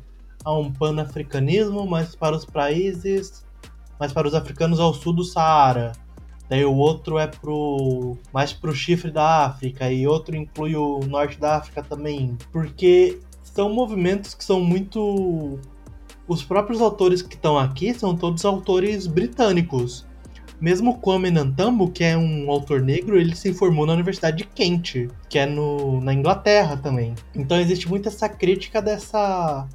ah, 0.44 0.58
um 0.58 0.72
panafricanismo, 0.72 1.86
mas 1.88 2.16
para 2.16 2.36
os 2.36 2.46
países, 2.46 3.46
mas 4.00 4.14
para 4.14 4.28
os 4.28 4.36
africanos 4.36 4.80
ao 4.80 4.94
sul 4.94 5.14
do 5.14 5.24
Saara. 5.24 5.94
Daí 6.48 6.64
o 6.64 6.76
outro 6.76 7.18
é 7.18 7.26
pro 7.26 8.16
mais 8.32 8.54
pro 8.54 8.76
chifre 8.76 9.10
da 9.10 9.46
África 9.46 9.92
e 9.92 10.06
outro 10.06 10.36
inclui 10.36 10.76
o 10.76 11.00
norte 11.00 11.40
da 11.40 11.58
África 11.58 11.82
também, 11.82 12.38
porque 12.52 13.20
são 13.56 13.74
movimentos 13.74 14.34
que 14.34 14.44
são 14.44 14.60
muito. 14.60 15.58
Os 16.28 16.44
próprios 16.44 16.82
autores 16.82 17.22
que 17.22 17.36
estão 17.36 17.58
aqui 17.58 17.94
são 17.94 18.16
todos 18.16 18.44
autores 18.44 19.08
britânicos. 19.08 20.06
Mesmo 20.60 20.98
Kwame 20.98 21.30
Nantambo, 21.32 21.92
que 21.92 22.04
é 22.04 22.18
um 22.18 22.50
autor 22.50 22.82
negro, 22.82 23.18
ele 23.20 23.36
se 23.36 23.54
formou 23.54 23.86
na 23.86 23.94
Universidade 23.94 24.38
de 24.38 24.46
Kent, 24.46 25.10
que 25.30 25.38
é 25.38 25.46
no, 25.46 26.02
na 26.02 26.14
Inglaterra 26.14 26.78
também. 26.78 27.14
Então 27.34 27.60
existe 27.60 27.88
muito 27.88 28.10
essa 28.10 28.28
crítica 28.28 28.82
dessa 28.82 29.68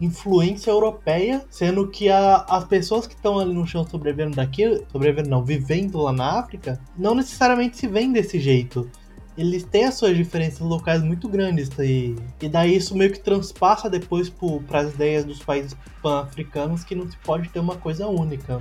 influência 0.00 0.70
europeia, 0.70 1.44
sendo 1.48 1.86
que 1.86 2.08
a, 2.08 2.44
as 2.48 2.64
pessoas 2.64 3.06
que 3.06 3.14
estão 3.14 3.38
ali 3.38 3.54
no 3.54 3.66
chão 3.66 3.86
sobrevivendo 3.86 4.34
daqui, 4.34 4.82
sobrevivendo 4.90 5.30
não, 5.30 5.44
vivendo 5.44 5.98
lá 5.98 6.12
na 6.12 6.40
África, 6.40 6.80
não 6.98 7.14
necessariamente 7.14 7.76
se 7.76 7.86
veem 7.86 8.12
desse 8.12 8.40
jeito 8.40 8.90
eles 9.36 9.64
têm 9.64 9.84
as 9.84 9.94
suas 9.94 10.16
diferenças 10.16 10.60
locais 10.60 11.02
muito 11.02 11.28
grandes 11.28 11.70
e, 11.78 12.14
e 12.40 12.48
daí 12.48 12.76
isso 12.76 12.96
meio 12.96 13.12
que 13.12 13.20
transpassa 13.20 13.88
depois 13.88 14.30
para 14.66 14.80
as 14.80 14.94
ideias 14.94 15.24
dos 15.24 15.42
países 15.42 15.76
pan-africanos 16.02 16.84
que 16.84 16.94
não 16.94 17.10
se 17.10 17.16
pode 17.18 17.48
ter 17.48 17.60
uma 17.60 17.76
coisa 17.76 18.06
única. 18.06 18.60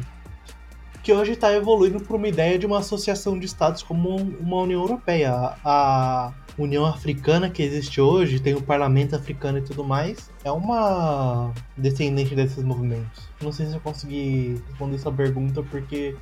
Que 1.03 1.11
hoje 1.11 1.31
está 1.31 1.51
evoluindo 1.51 1.99
para 1.99 2.15
uma 2.15 2.27
ideia 2.27 2.59
de 2.59 2.65
uma 2.65 2.79
associação 2.79 3.37
de 3.37 3.45
estados 3.45 3.81
como 3.81 4.15
uma 4.15 4.57
União 4.57 4.81
Europeia. 4.81 5.55
A 5.65 6.31
União 6.57 6.85
Africana 6.85 7.49
que 7.49 7.63
existe 7.63 7.99
hoje, 7.99 8.39
tem 8.39 8.53
o 8.53 8.61
Parlamento 8.61 9.15
Africano 9.15 9.57
e 9.57 9.61
tudo 9.61 9.83
mais, 9.83 10.29
é 10.43 10.51
uma 10.51 11.51
descendente 11.75 12.35
desses 12.35 12.63
movimentos. 12.63 13.27
Não 13.41 13.51
sei 13.51 13.65
se 13.65 13.73
eu 13.73 13.79
consegui 13.81 14.61
responder 14.67 14.95
essa 14.95 15.11
pergunta 15.11 15.63
porque 15.63 16.15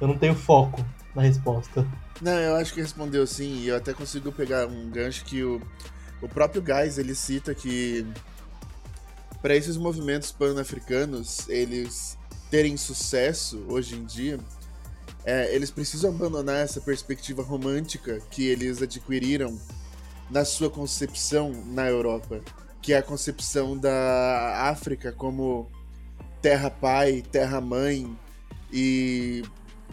eu 0.00 0.06
não 0.06 0.16
tenho 0.16 0.34
foco 0.34 0.84
na 1.14 1.22
resposta. 1.22 1.86
Não, 2.20 2.32
eu 2.32 2.56
acho 2.56 2.72
que 2.72 2.80
respondeu 2.80 3.26
sim, 3.26 3.58
e 3.58 3.68
eu 3.68 3.76
até 3.76 3.92
consigo 3.92 4.32
pegar 4.32 4.66
um 4.66 4.90
gancho 4.90 5.24
que 5.24 5.42
o, 5.42 5.60
o 6.20 6.28
próprio 6.28 6.62
Gás 6.62 6.98
ele 6.98 7.14
cita 7.14 7.54
que 7.54 8.06
para 9.40 9.56
esses 9.56 9.76
movimentos 9.76 10.30
pan-africanos 10.30 11.48
eles 11.48 12.16
terem 12.50 12.76
sucesso 12.76 13.64
hoje 13.68 13.96
em 13.96 14.04
dia, 14.04 14.38
é, 15.24 15.54
eles 15.54 15.70
precisam 15.70 16.10
abandonar 16.10 16.56
essa 16.56 16.80
perspectiva 16.80 17.42
romântica 17.42 18.20
que 18.30 18.46
eles 18.46 18.82
adquiriram 18.82 19.58
na 20.30 20.44
sua 20.44 20.70
concepção 20.70 21.52
na 21.66 21.88
Europa, 21.88 22.40
que 22.80 22.92
é 22.92 22.98
a 22.98 23.02
concepção 23.02 23.76
da 23.76 24.68
África 24.70 25.12
como 25.12 25.70
terra-pai, 26.40 27.22
terra-mãe 27.22 28.16
e 28.72 29.42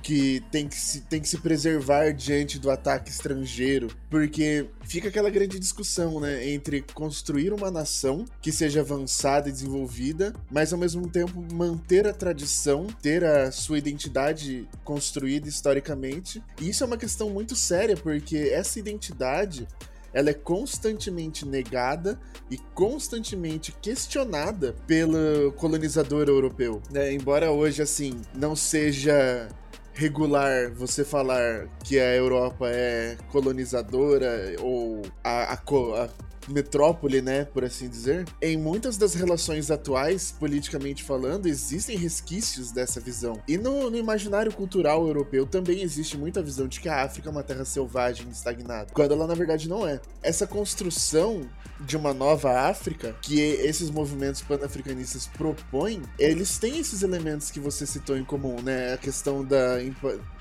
que 0.01 0.41
tem 0.51 0.67
que, 0.67 0.75
se, 0.75 1.01
tem 1.01 1.21
que 1.21 1.27
se 1.27 1.37
preservar 1.37 2.11
diante 2.11 2.59
do 2.59 2.69
ataque 2.69 3.09
estrangeiro, 3.09 3.87
porque 4.09 4.67
fica 4.83 5.09
aquela 5.09 5.29
grande 5.29 5.59
discussão, 5.59 6.19
né, 6.19 6.49
entre 6.49 6.81
construir 6.93 7.53
uma 7.53 7.69
nação 7.69 8.25
que 8.41 8.51
seja 8.51 8.81
avançada 8.81 9.49
e 9.49 9.51
desenvolvida, 9.51 10.33
mas 10.51 10.73
ao 10.73 10.79
mesmo 10.79 11.07
tempo 11.07 11.45
manter 11.53 12.07
a 12.07 12.13
tradição, 12.13 12.87
ter 13.01 13.23
a 13.23 13.51
sua 13.51 13.77
identidade 13.77 14.67
construída 14.83 15.47
historicamente. 15.47 16.43
E 16.61 16.69
isso 16.69 16.83
é 16.83 16.87
uma 16.87 16.97
questão 16.97 17.29
muito 17.29 17.55
séria, 17.55 17.95
porque 17.95 18.37
essa 18.37 18.79
identidade 18.79 19.67
ela 20.13 20.29
é 20.29 20.33
constantemente 20.33 21.45
negada 21.45 22.19
e 22.49 22.57
constantemente 22.73 23.71
questionada 23.81 24.75
pelo 24.87 25.51
colonizador 25.53 26.27
europeu. 26.27 26.81
Né? 26.91 27.13
Embora 27.13 27.51
hoje, 27.51 27.81
assim, 27.81 28.21
não 28.33 28.55
seja 28.55 29.47
regular 29.93 30.71
você 30.71 31.03
falar 31.03 31.67
que 31.83 31.99
a 31.99 32.15
Europa 32.15 32.69
é 32.69 33.17
colonizadora 33.31 34.55
ou 34.59 35.01
a, 35.23 35.53
a, 35.53 35.53
a 35.53 36.09
metrópole, 36.47 37.21
né, 37.21 37.45
por 37.45 37.63
assim 37.63 37.87
dizer, 37.89 38.25
em 38.41 38.57
muitas 38.57 38.97
das 38.97 39.13
relações 39.13 39.69
atuais, 39.69 40.33
politicamente 40.39 41.03
falando, 41.03 41.47
existem 41.47 41.97
resquícios 41.97 42.71
dessa 42.71 42.99
visão. 42.99 43.41
E 43.47 43.57
no, 43.57 43.89
no, 43.89 43.97
imaginário 43.97 44.51
cultural 44.51 45.05
europeu 45.05 45.45
também 45.45 45.81
existe 45.81 46.17
muita 46.17 46.41
visão 46.41 46.67
de 46.67 46.79
que 46.79 46.89
a 46.89 47.03
África 47.03 47.29
é 47.29 47.31
uma 47.31 47.43
terra 47.43 47.65
selvagem 47.65 48.29
estagnada, 48.29 48.91
quando 48.93 49.13
ela 49.13 49.27
na 49.27 49.35
verdade 49.35 49.67
não 49.67 49.87
é. 49.87 49.99
Essa 50.21 50.47
construção 50.47 51.49
de 51.79 51.95
uma 51.95 52.13
nova 52.13 52.69
África 52.69 53.15
que 53.21 53.39
esses 53.39 53.89
movimentos 53.89 54.41
panafricanistas 54.41 55.27
propõem, 55.27 56.01
eles 56.17 56.57
têm 56.57 56.77
esses 56.79 57.03
elementos 57.03 57.51
que 57.51 57.59
você 57.59 57.85
citou 57.85 58.17
em 58.17 58.23
comum, 58.23 58.61
né? 58.61 58.93
A 58.93 58.97
questão 58.97 59.45
da 59.45 59.79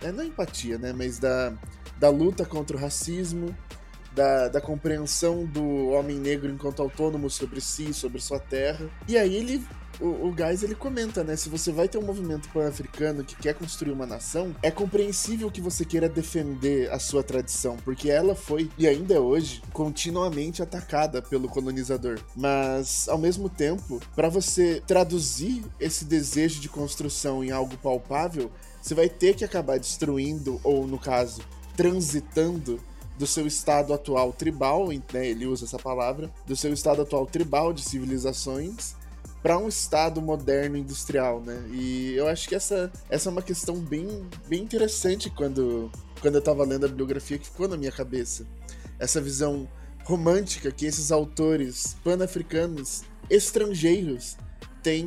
é 0.03 0.13
não 0.13 0.25
empatia, 0.25 0.79
né, 0.79 0.93
mas 0.93 1.19
da 1.19 1.53
da 1.99 2.11
luta 2.11 2.45
contra 2.45 2.77
o 2.77 2.81
racismo, 2.81 3.55
da, 4.19 4.49
da 4.49 4.61
compreensão 4.61 5.45
do 5.45 5.91
homem 5.91 6.19
negro 6.19 6.51
enquanto 6.51 6.83
autônomo 6.83 7.31
sobre 7.31 7.61
si, 7.61 7.95
sobre 7.95 8.21
sua 8.21 8.41
terra. 8.41 8.91
E 9.07 9.17
aí 9.17 9.37
ele 9.37 9.65
o, 10.01 10.29
o 10.29 10.33
Guys 10.33 10.63
ele 10.63 10.75
comenta, 10.75 11.25
né? 11.25 11.37
Se 11.37 11.49
você 11.49 11.73
vai 11.73 11.89
ter 11.89 11.99
um 11.99 12.03
movimento 12.03 12.49
pan-africano 12.51 13.25
que 13.25 13.37
quer 13.37 13.55
construir 13.55 13.93
uma 13.93 14.07
nação, 14.07 14.55
é 14.63 14.71
compreensível 14.71 15.51
que 15.51 15.61
você 15.61 15.85
queira 15.85 16.09
defender 16.09 16.91
a 16.93 16.99
sua 16.99 17.23
tradição, 17.23 17.77
porque 17.85 18.11
ela 18.11 18.35
foi, 18.35 18.71
e 18.79 18.87
ainda 18.87 19.15
é 19.15 19.21
hoje, 19.21 19.61
continuamente 19.73 20.63
atacada 20.63 21.21
pelo 21.21 21.49
colonizador. 21.49 22.21
Mas, 22.37 23.09
ao 23.09 23.19
mesmo 23.19 23.49
tempo, 23.49 24.01
para 24.15 24.29
você 24.29 24.81
traduzir 24.87 25.65
esse 25.81 26.05
desejo 26.05 26.61
de 26.61 26.69
construção 26.69 27.43
em 27.43 27.51
algo 27.51 27.77
palpável, 27.79 28.53
você 28.81 28.95
vai 28.95 29.09
ter 29.09 29.35
que 29.35 29.45
acabar 29.45 29.81
destruindo, 29.81 30.61
ou 30.63 30.87
no 30.87 30.99
caso, 30.99 31.41
transitando 31.77 32.81
do 33.19 33.27
seu 33.27 33.47
estado 33.47 33.93
atual 33.93 34.33
tribal, 34.33 34.89
né, 35.13 35.27
ele 35.27 35.45
usa 35.47 35.65
essa 35.65 35.79
palavra, 35.79 36.31
do 36.47 36.55
seu 36.55 36.73
estado 36.73 37.03
atual 37.03 37.27
tribal 37.27 37.73
de 37.73 37.83
civilizações 37.83 38.95
para 39.43 39.59
um 39.59 39.69
estado 39.69 40.23
moderno 40.23 40.77
industrial, 40.77 41.41
né? 41.41 41.63
E 41.71 42.15
eu 42.15 42.27
acho 42.29 42.49
que 42.49 42.55
essa, 42.55 42.91
essa 43.09 43.29
é 43.29 43.33
uma 43.33 43.43
questão 43.43 43.77
bem, 43.77 44.27
bem 44.49 44.63
interessante 44.63 45.31
quando, 45.31 45.91
quando 46.21 46.35
eu 46.35 46.41
estava 46.41 46.65
lendo 46.65 46.87
a 46.87 46.89
bibliografia 46.89 47.39
que 47.39 47.47
ficou 47.47 47.69
na 47.69 47.77
minha 47.77 47.93
cabeça. 47.93 48.47
Essa 48.99 49.21
visão 49.21 49.69
romântica 50.05 50.73
que 50.73 50.87
esses 50.87 51.13
autores 51.13 51.97
pan-africanos 52.03 53.05
estrangeiros 53.31 54.37
têm 54.83 55.07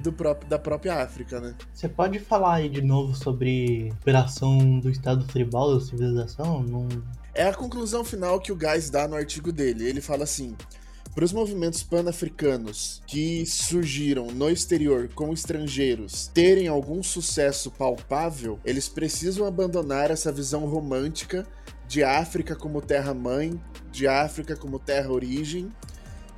do 0.00 0.12
próprio, 0.12 0.48
da 0.48 0.58
própria 0.58 1.02
África, 1.02 1.40
né? 1.40 1.54
Você 1.74 1.88
pode 1.88 2.18
falar 2.18 2.54
aí 2.54 2.68
de 2.68 2.82
novo 2.82 3.14
sobre 3.16 3.92
operação 4.00 4.78
do 4.78 4.90
estado 4.90 5.24
tribal 5.26 5.74
da 5.74 5.84
civilização? 5.84 6.62
Não 6.62 6.88
é 7.34 7.44
a 7.44 7.54
conclusão 7.54 8.04
final 8.04 8.40
que 8.40 8.52
o 8.52 8.56
Gás 8.56 8.90
dá 8.90 9.08
no 9.08 9.16
artigo 9.16 9.52
dele. 9.52 9.88
Ele 9.88 10.00
fala 10.00 10.24
assim: 10.24 10.56
para 11.14 11.24
os 11.24 11.32
movimentos 11.32 11.82
pan-africanos 11.82 13.02
que 13.06 13.44
surgiram 13.44 14.28
no 14.28 14.48
exterior 14.48 15.10
como 15.14 15.34
estrangeiros 15.34 16.30
terem 16.32 16.68
algum 16.68 17.02
sucesso 17.02 17.70
palpável, 17.70 18.58
eles 18.64 18.88
precisam 18.88 19.46
abandonar 19.46 20.10
essa 20.10 20.32
visão 20.32 20.64
romântica 20.66 21.46
de 21.86 22.02
África 22.02 22.56
como 22.56 22.80
terra-mãe, 22.80 23.60
de 23.90 24.08
África 24.08 24.56
como 24.56 24.78
terra-origem, 24.78 25.70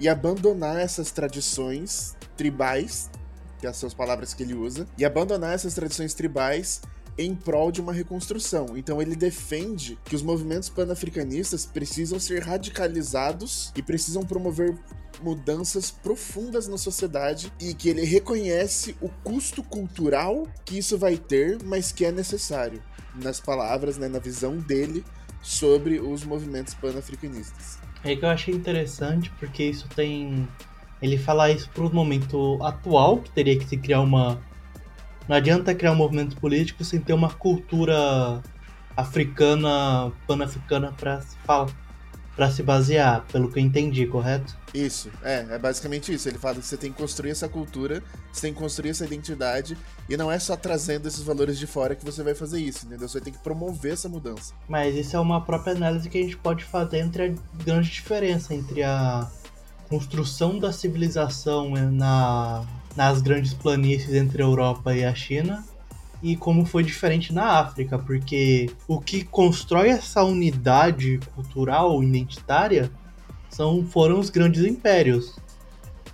e 0.01 0.09
abandonar 0.09 0.81
essas 0.81 1.13
tradições 1.13 2.17
tribais, 2.37 3.09
que 3.61 3.73
são 3.73 3.87
as 3.87 3.95
palavras 3.95 4.35
que 4.35 4.43
ele 4.43 4.55
usa, 4.55 4.89
e 4.99 5.05
abandonar 5.05 5.55
essas 5.55 5.75
tradições 5.75 6.15
tribais 6.15 6.83
em 7.17 7.35
prol 7.35 7.71
de 7.71 7.81
uma 7.81 7.93
reconstrução. 7.93 8.77
Então 8.77 9.01
ele 9.01 9.15
defende 9.15 9.99
que 10.05 10.17
os 10.17 10.23
movimentos 10.23 10.69
panafricanistas 10.69 11.65
precisam 11.67 12.19
ser 12.19 12.43
radicalizados 12.43 13.73
e 13.77 13.83
precisam 13.83 14.25
promover 14.25 14.77
mudanças 15.23 15.91
profundas 15.91 16.67
na 16.67 16.77
sociedade 16.77 17.53
e 17.61 17.73
que 17.73 17.89
ele 17.89 18.05
reconhece 18.05 18.97
o 19.01 19.09
custo 19.09 19.63
cultural 19.63 20.47
que 20.65 20.79
isso 20.79 20.99
vai 20.99 21.17
ter, 21.17 21.59
mas 21.63 21.93
que 21.93 22.05
é 22.05 22.13
necessário. 22.13 22.83
Nas 23.15 23.41
palavras, 23.41 23.97
né, 23.97 24.09
na 24.09 24.19
visão 24.19 24.59
dele 24.59 25.05
sobre 25.41 26.01
os 26.01 26.25
movimentos 26.25 26.75
panafricanistas. 26.75 27.79
É 28.03 28.17
que 28.17 28.25
eu 28.25 28.29
achei 28.29 28.53
interessante 28.53 29.31
porque 29.39 29.65
isso 29.65 29.89
tem 29.95 30.49
ele 31.05 31.19
fala 31.19 31.51
isso 31.51 31.69
para 31.71 31.85
o 31.85 31.95
momento 31.95 32.59
atual, 32.63 33.19
que 33.19 33.31
teria 33.31 33.59
que 33.59 33.67
se 33.67 33.77
criar 33.77 34.01
uma 34.01 34.41
não 35.29 35.37
adianta 35.37 35.75
criar 35.75 35.93
um 35.93 35.97
movimento 35.97 36.37
político 36.37 36.85
sem 36.85 37.01
ter 37.01 37.13
uma 37.13 37.31
cultura 37.31 38.43
africana, 38.97 40.13
pan-africana 40.27 40.93
para 40.93 41.21
se 41.21 41.37
falar, 41.45 41.71
para 42.37 42.51
se 42.51 42.63
basear, 42.63 43.25
pelo 43.31 43.51
que 43.51 43.59
eu 43.59 43.63
entendi, 43.63 44.07
correto? 44.07 44.57
Isso, 44.73 45.09
é, 45.23 45.47
é 45.51 45.59
basicamente 45.59 46.13
isso. 46.13 46.29
Ele 46.29 46.39
fala 46.39 46.57
que 46.57 46.67
você 46.67 46.77
tem 46.77 46.93
que 46.93 46.99
construir 46.99 47.31
essa 47.31 47.49
cultura, 47.49 48.03
você 48.33 48.43
tem 48.43 48.53
que 48.53 48.59
construir 48.59 48.91
essa 48.91 49.05
identidade, 49.05 49.79
e 50.09 50.17
não 50.17 50.31
é 50.31 50.39
só 50.39 50.57
trazendo 50.57 51.07
esses 51.07 51.23
valores 51.23 51.59
de 51.59 51.67
fora 51.67 51.95
que 51.95 52.05
você 52.05 52.23
vai 52.23 52.35
fazer 52.35 52.61
isso, 52.61 52.87
entendeu? 52.87 53.09
Você 53.09 53.21
tem 53.21 53.33
que 53.33 53.39
promover 53.39 53.93
essa 53.93 54.09
mudança. 54.09 54.53
Mas 54.69 54.97
isso 54.97 55.17
é 55.17 55.21
uma 55.21 55.41
própria 55.41 55.75
análise 55.75 56.09
que 56.09 56.19
a 56.19 56.23
gente 56.23 56.37
pode 56.37 56.65
fazer 56.65 56.99
entre 56.99 57.23
a 57.23 57.63
grande 57.65 57.91
diferença 57.91 58.53
entre 58.53 58.83
a 58.83 59.31
construção 59.89 60.59
da 60.59 60.73
civilização 60.73 61.71
na 61.93 62.65
nas 62.97 63.21
grandes 63.21 63.55
planícies 63.55 64.15
entre 64.15 64.43
a 64.43 64.47
Europa 64.47 64.95
e 64.95 65.05
a 65.05 65.15
China 65.15 65.65
e 66.25 66.37
como 66.37 66.65
foi 66.65 66.83
diferente 66.83 67.35
na 67.35 67.59
África, 67.59 67.99
porque 67.99 68.71
o 68.89 68.99
que 68.99 69.23
constrói 69.25 69.91
essa 69.91 70.25
unidade 70.25 71.21
cultural 71.35 72.03
identitária 72.03 72.91
são 73.51 73.85
foram 73.85 74.19
os 74.19 74.31
grandes 74.31 74.65
impérios. 74.65 75.39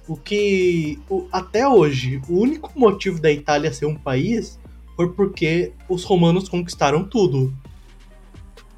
O 0.09 0.17
que 0.17 0.99
o, 1.09 1.29
até 1.31 1.67
hoje 1.69 2.21
o 2.29 2.41
único 2.41 2.77
motivo 2.77 3.21
da 3.21 3.31
Itália 3.31 3.73
ser 3.73 3.87
um 3.87 3.95
país 3.95 4.59
foi 4.97 5.13
porque 5.13 5.73
os 5.89 6.03
romanos 6.03 6.49
conquistaram 6.49 7.05
tudo. 7.05 7.55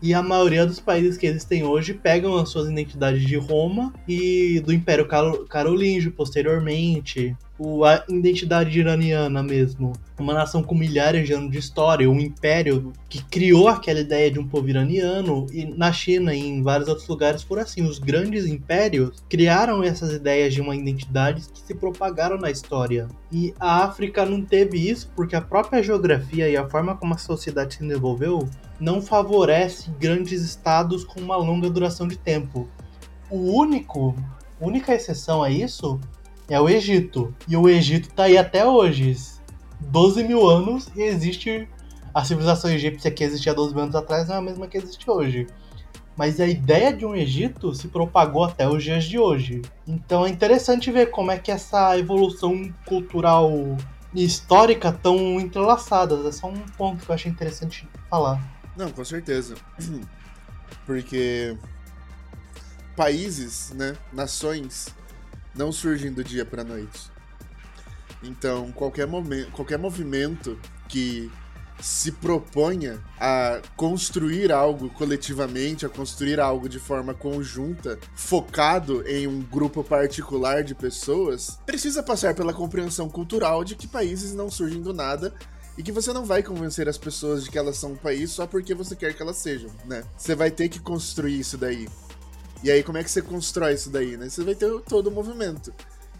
E 0.02 0.12
a 0.12 0.22
maioria 0.22 0.66
dos 0.66 0.80
países 0.80 1.16
que 1.16 1.26
existem 1.26 1.64
hoje 1.64 1.94
pegam 1.94 2.36
as 2.36 2.50
suas 2.50 2.68
identidades 2.68 3.24
de 3.24 3.36
Roma 3.36 3.94
e 4.06 4.60
do 4.60 4.72
Império 4.72 5.08
Carolíngio 5.48 6.12
posteriormente 6.12 7.34
o, 7.58 7.84
a 7.84 8.04
identidade 8.08 8.78
iraniana 8.78 9.42
mesmo. 9.42 9.92
Uma 10.18 10.34
nação 10.34 10.62
com 10.62 10.74
milhares 10.74 11.26
de 11.26 11.32
anos 11.32 11.50
de 11.50 11.58
história, 11.58 12.08
um 12.08 12.20
império 12.20 12.92
que 13.08 13.22
criou 13.24 13.68
aquela 13.68 14.00
ideia 14.00 14.30
de 14.30 14.38
um 14.38 14.46
povo 14.46 14.68
iraniano, 14.68 15.46
e 15.52 15.64
na 15.64 15.92
China 15.92 16.34
e 16.34 16.40
em 16.40 16.62
vários 16.62 16.88
outros 16.88 17.08
lugares 17.08 17.42
por 17.42 17.58
assim. 17.58 17.82
Os 17.82 17.98
grandes 17.98 18.46
impérios 18.46 19.22
criaram 19.28 19.82
essas 19.82 20.12
ideias 20.12 20.54
de 20.54 20.60
uma 20.60 20.76
identidade 20.76 21.42
que 21.52 21.60
se 21.60 21.74
propagaram 21.74 22.38
na 22.38 22.50
história. 22.50 23.08
E 23.30 23.54
a 23.58 23.84
África 23.84 24.24
não 24.24 24.42
teve 24.42 24.78
isso 24.78 25.10
porque 25.14 25.36
a 25.36 25.40
própria 25.40 25.82
geografia 25.82 26.48
e 26.48 26.56
a 26.56 26.68
forma 26.68 26.96
como 26.96 27.14
a 27.14 27.18
sociedade 27.18 27.74
se 27.74 27.82
desenvolveu 27.82 28.48
não 28.78 29.00
favorece 29.00 29.90
grandes 30.00 30.42
estados 30.42 31.04
com 31.04 31.20
uma 31.20 31.36
longa 31.36 31.70
duração 31.70 32.08
de 32.08 32.16
tempo. 32.16 32.68
O 33.30 33.56
único, 33.56 34.14
única 34.60 34.92
exceção 34.92 35.42
a 35.42 35.50
isso 35.50 36.00
é 36.48 36.60
o 36.60 36.68
Egito. 36.68 37.34
E 37.48 37.56
o 37.56 37.68
Egito 37.68 38.08
tá 38.14 38.24
aí 38.24 38.36
até 38.36 38.66
hoje. 38.66 39.16
12 39.80 40.24
mil 40.24 40.48
anos 40.48 40.88
e 40.94 41.02
existe. 41.02 41.68
A 42.14 42.24
civilização 42.24 42.70
egípcia 42.70 43.10
que 43.10 43.24
existia 43.24 43.54
12 43.54 43.74
mil 43.74 43.84
anos 43.84 43.94
atrás 43.94 44.28
não 44.28 44.34
é 44.34 44.38
a 44.38 44.42
mesma 44.42 44.66
que 44.66 44.76
existe 44.76 45.10
hoje. 45.10 45.46
Mas 46.14 46.38
a 46.40 46.46
ideia 46.46 46.92
de 46.92 47.06
um 47.06 47.14
Egito 47.14 47.74
se 47.74 47.88
propagou 47.88 48.44
até 48.44 48.68
os 48.68 48.84
dias 48.84 49.04
de 49.04 49.18
hoje. 49.18 49.62
Então 49.86 50.26
é 50.26 50.28
interessante 50.28 50.90
ver 50.90 51.10
como 51.10 51.30
é 51.30 51.38
que 51.38 51.50
essa 51.50 51.98
evolução 51.98 52.70
cultural 52.84 53.50
e 54.14 54.24
histórica 54.24 54.90
estão 54.90 55.40
entrelaçadas. 55.40 56.26
É 56.26 56.32
só 56.32 56.48
um 56.48 56.60
ponto 56.76 57.04
que 57.04 57.10
eu 57.10 57.14
achei 57.14 57.30
interessante 57.30 57.88
falar. 58.10 58.38
Não, 58.76 58.90
com 58.90 59.04
certeza. 59.04 59.54
Porque 60.84 61.56
países, 62.94 63.72
né, 63.74 63.96
nações, 64.12 64.94
não 65.54 65.72
surgem 65.72 66.12
do 66.12 66.22
dia 66.22 66.44
para 66.44 66.64
noite. 66.64 67.10
Então, 68.22 68.70
qualquer 68.72 69.06
momento, 69.06 69.50
qualquer 69.50 69.78
movimento 69.78 70.58
que 70.88 71.30
se 71.80 72.12
proponha 72.12 73.02
a 73.18 73.60
construir 73.76 74.52
algo 74.52 74.88
coletivamente, 74.90 75.84
a 75.84 75.88
construir 75.88 76.38
algo 76.38 76.68
de 76.68 76.78
forma 76.78 77.12
conjunta, 77.12 77.98
focado 78.14 79.06
em 79.06 79.26
um 79.26 79.40
grupo 79.42 79.82
particular 79.82 80.62
de 80.62 80.76
pessoas, 80.76 81.58
precisa 81.66 82.02
passar 82.02 82.34
pela 82.34 82.52
compreensão 82.52 83.08
cultural 83.08 83.64
de 83.64 83.74
que 83.74 83.88
países 83.88 84.32
não 84.32 84.48
surgem 84.48 84.80
do 84.80 84.94
nada 84.94 85.34
e 85.76 85.82
que 85.82 85.90
você 85.90 86.12
não 86.12 86.24
vai 86.24 86.42
convencer 86.42 86.88
as 86.88 86.98
pessoas 86.98 87.44
de 87.44 87.50
que 87.50 87.58
elas 87.58 87.76
são 87.78 87.92
um 87.92 87.96
país 87.96 88.30
só 88.30 88.46
porque 88.46 88.74
você 88.74 88.94
quer 88.94 89.14
que 89.14 89.22
elas 89.22 89.38
sejam, 89.38 89.70
né? 89.84 90.04
Você 90.16 90.34
vai 90.34 90.50
ter 90.50 90.68
que 90.68 90.78
construir 90.78 91.40
isso 91.40 91.58
daí. 91.58 91.88
E 92.62 92.70
aí, 92.70 92.82
como 92.82 92.98
é 92.98 93.04
que 93.04 93.10
você 93.10 93.20
constrói 93.20 93.74
isso 93.74 93.90
daí, 93.90 94.16
né? 94.16 94.28
Você 94.28 94.44
vai 94.44 94.54
ter 94.54 94.70
todo 94.82 95.08
o 95.08 95.10
movimento. 95.10 95.72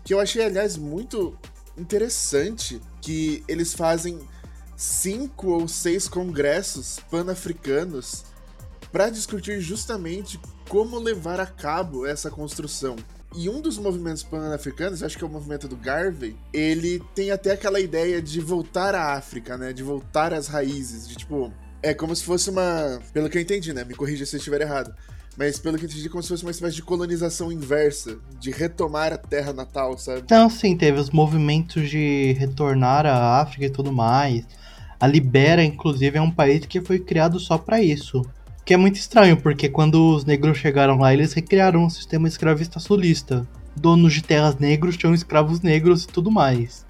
Que 0.05 0.13
eu 0.13 0.21
achei, 0.21 0.45
aliás, 0.45 0.77
muito 0.77 1.39
interessante 1.77 2.81
que 3.01 3.45
eles 3.47 3.73
fazem 3.73 4.19
cinco 4.77 5.51
ou 5.51 5.69
seis 5.69 6.09
congressos 6.09 6.99
pan-africanos 7.11 8.25
para 8.91 9.09
discutir 9.09 9.61
justamente 9.61 10.41
como 10.69 10.99
levar 10.99 11.39
a 11.39 11.47
cabo 11.47 12.05
essa 12.05 12.31
construção. 12.31 12.97
E 13.35 13.49
um 13.49 13.61
dos 13.61 13.79
movimentos 13.79 14.23
pan-africanos, 14.23 15.03
acho 15.03 15.17
que 15.17 15.25
é 15.25 15.27
o 15.27 15.31
movimento 15.31 15.67
do 15.67 15.77
Garvey, 15.77 16.37
ele 16.53 17.03
tem 17.15 17.31
até 17.31 17.53
aquela 17.53 17.81
ideia 17.81 18.21
de 18.21 18.41
voltar 18.41 18.95
à 18.95 19.15
África, 19.15 19.57
né? 19.57 19.73
De 19.73 19.83
voltar 19.83 20.35
às 20.35 20.49
raízes, 20.49 21.09
de 21.09 21.17
tipo, 21.17 21.51
é 21.83 21.95
como 21.95 22.15
se 22.15 22.25
fosse 22.25 22.51
uma, 22.51 23.01
pelo 23.13 23.31
que 23.31 23.39
eu 23.39 23.43
entendi, 23.43 23.73
né? 23.73 23.85
Me 23.85 23.95
corrija 23.95 24.27
se 24.27 24.37
eu 24.37 24.39
estiver 24.39 24.61
errado. 24.61 24.95
Mas 25.37 25.59
pelo 25.59 25.79
que 25.79 25.87
entendi, 25.87 26.09
como 26.09 26.23
se 26.23 26.29
fosse 26.29 26.45
uma 26.45 26.51
espécie 26.51 26.77
de 26.77 26.83
colonização 26.83 27.51
inversa, 27.51 28.19
de 28.39 28.51
retomar 28.51 29.13
a 29.13 29.17
terra 29.17 29.53
natal, 29.53 29.97
sabe? 29.97 30.21
Então, 30.25 30.49
sim, 30.51 30.77
teve 30.77 31.01
os 31.01 31.11
movimentos 31.11 31.89
de 31.89 32.37
retornar 32.39 33.07
à 33.07 33.41
África 33.41 33.65
e 33.65 33.71
tudo 33.71 33.93
mais. 33.93 34.45
A 35.01 35.07
Libéria, 35.07 35.65
inclusive, 35.65 36.19
é 36.19 36.23
um 36.23 36.31
país 36.31 36.67
que 36.67 36.81
foi 36.81 36.99
criado 36.99 37.41
só 37.41 37.57
para 37.57 37.83
isso. 37.83 38.23
Que 38.65 38.75
é 38.75 38.77
muito 38.77 38.97
estranho, 38.97 39.37
porque 39.37 39.69
quando 39.69 40.15
os 40.15 40.25
negros 40.25 40.59
chegaram 40.59 40.99
lá, 40.99 41.13
eles 41.13 41.33
recriaram 41.33 41.85
um 41.85 41.91
sistema 41.91 42.29
escravista 42.29 42.79
sulista. 42.79 43.47
Donos 43.75 44.13
de 44.13 44.23
terras 44.23 44.57
negros 44.59 44.97
tinham 44.97 45.15
escravos 45.15 45.61
negros 45.61 46.05
e 46.05 46.09
tudo 46.09 46.31
mais. 46.31 46.87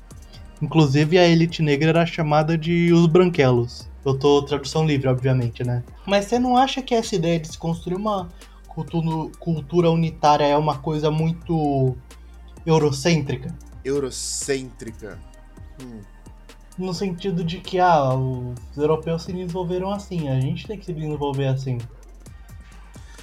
Inclusive 0.60 1.16
a 1.16 1.26
elite 1.26 1.62
negra 1.62 1.88
era 1.90 2.06
chamada 2.06 2.58
de 2.58 2.92
os 2.92 3.06
branquelos. 3.06 3.88
Eu 4.04 4.18
tô 4.18 4.42
tradução 4.42 4.84
livre, 4.84 5.08
obviamente, 5.08 5.64
né? 5.64 5.82
Mas 6.06 6.26
você 6.26 6.38
não 6.38 6.56
acha 6.56 6.82
que 6.82 6.94
essa 6.94 7.14
ideia 7.14 7.38
de 7.38 7.48
se 7.48 7.58
construir 7.58 7.94
uma 7.94 8.28
cultura, 8.66 9.90
unitária 9.90 10.44
é 10.44 10.56
uma 10.56 10.78
coisa 10.78 11.10
muito 11.10 11.96
eurocêntrica? 12.66 13.54
Eurocêntrica. 13.84 15.18
Hum 15.80 16.00
no 16.78 16.94
sentido 16.94 17.44
de 17.44 17.58
que 17.58 17.78
ah, 17.78 18.14
os 18.14 18.76
europeus 18.76 19.22
se 19.22 19.32
desenvolveram 19.32 19.90
assim, 19.90 20.28
a 20.28 20.40
gente 20.40 20.66
tem 20.66 20.78
que 20.78 20.86
se 20.86 20.92
desenvolver 20.92 21.46
assim. 21.46 21.78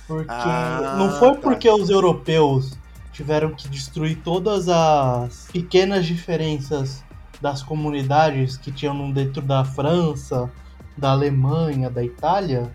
Porque 0.08 0.30
ah, 0.30 0.96
não 0.98 1.12
foi 1.20 1.34
tá. 1.34 1.42
porque 1.42 1.70
os 1.70 1.90
europeus 1.90 2.78
tiveram 3.12 3.52
que 3.54 3.68
destruir 3.68 4.22
todas 4.24 4.68
as 4.68 5.48
pequenas 5.52 6.06
diferenças 6.06 7.04
das 7.42 7.62
comunidades 7.62 8.58
que 8.58 8.72
tinham 8.72 9.12
dentro 9.12 9.42
da 9.42 9.64
França, 9.64 10.52
da 11.00 11.12
Alemanha, 11.12 11.90
da 11.90 12.04
Itália, 12.04 12.70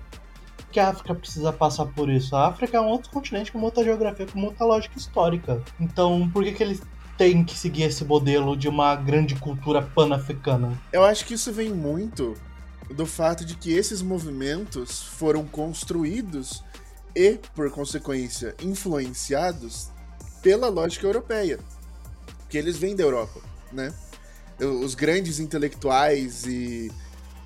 que 0.73 0.81
a 0.81 0.89
África 0.89 1.15
precisa 1.15 1.53
passar 1.53 1.87
por 1.87 2.11
isso. 2.11 2.35
A 2.35 2.49
África 2.49 2.77
é 2.77 2.81
um 2.81 2.89
outro 2.89 3.11
continente 3.11 3.53
com 3.53 3.61
outra 3.61 3.85
geografia, 3.85 4.27
com 4.27 4.43
outra 4.43 4.65
lógica 4.65 4.99
histórica. 4.99 5.63
Então, 5.79 6.29
por 6.33 6.43
que, 6.43 6.53
que 6.53 6.63
eles 6.63 6.83
tem 7.17 7.45
que 7.45 7.57
seguir 7.57 7.85
esse 7.85 8.05
modelo 8.05 8.57
de 8.57 8.69
uma 8.69 8.97
grande 8.97 9.37
cultura 9.37 9.81
pan-africana? 9.81 10.77
Eu 10.93 11.05
acho 11.05 11.25
que 11.25 11.35
isso 11.35 11.53
vem 11.53 11.71
muito 11.71 12.35
do 12.93 13.07
fato 13.07 13.45
de 13.45 13.55
que 13.55 13.73
esses 13.73 14.03
movimentos 14.03 15.03
foram 15.03 15.47
construídos 15.47 16.65
e, 17.15 17.39
por 17.55 17.71
consequência, 17.71 18.55
influenciados 18.61 19.91
pela 20.43 20.69
lógica 20.69 21.07
europeia, 21.07 21.59
que 22.49 22.59
eles 22.59 22.77
vêm 22.77 22.97
da 22.97 23.05
Europa, 23.05 23.41
né? 23.73 23.95
Os 24.59 24.95
grandes 24.95 25.39
intelectuais 25.39 26.45
e 26.47 26.91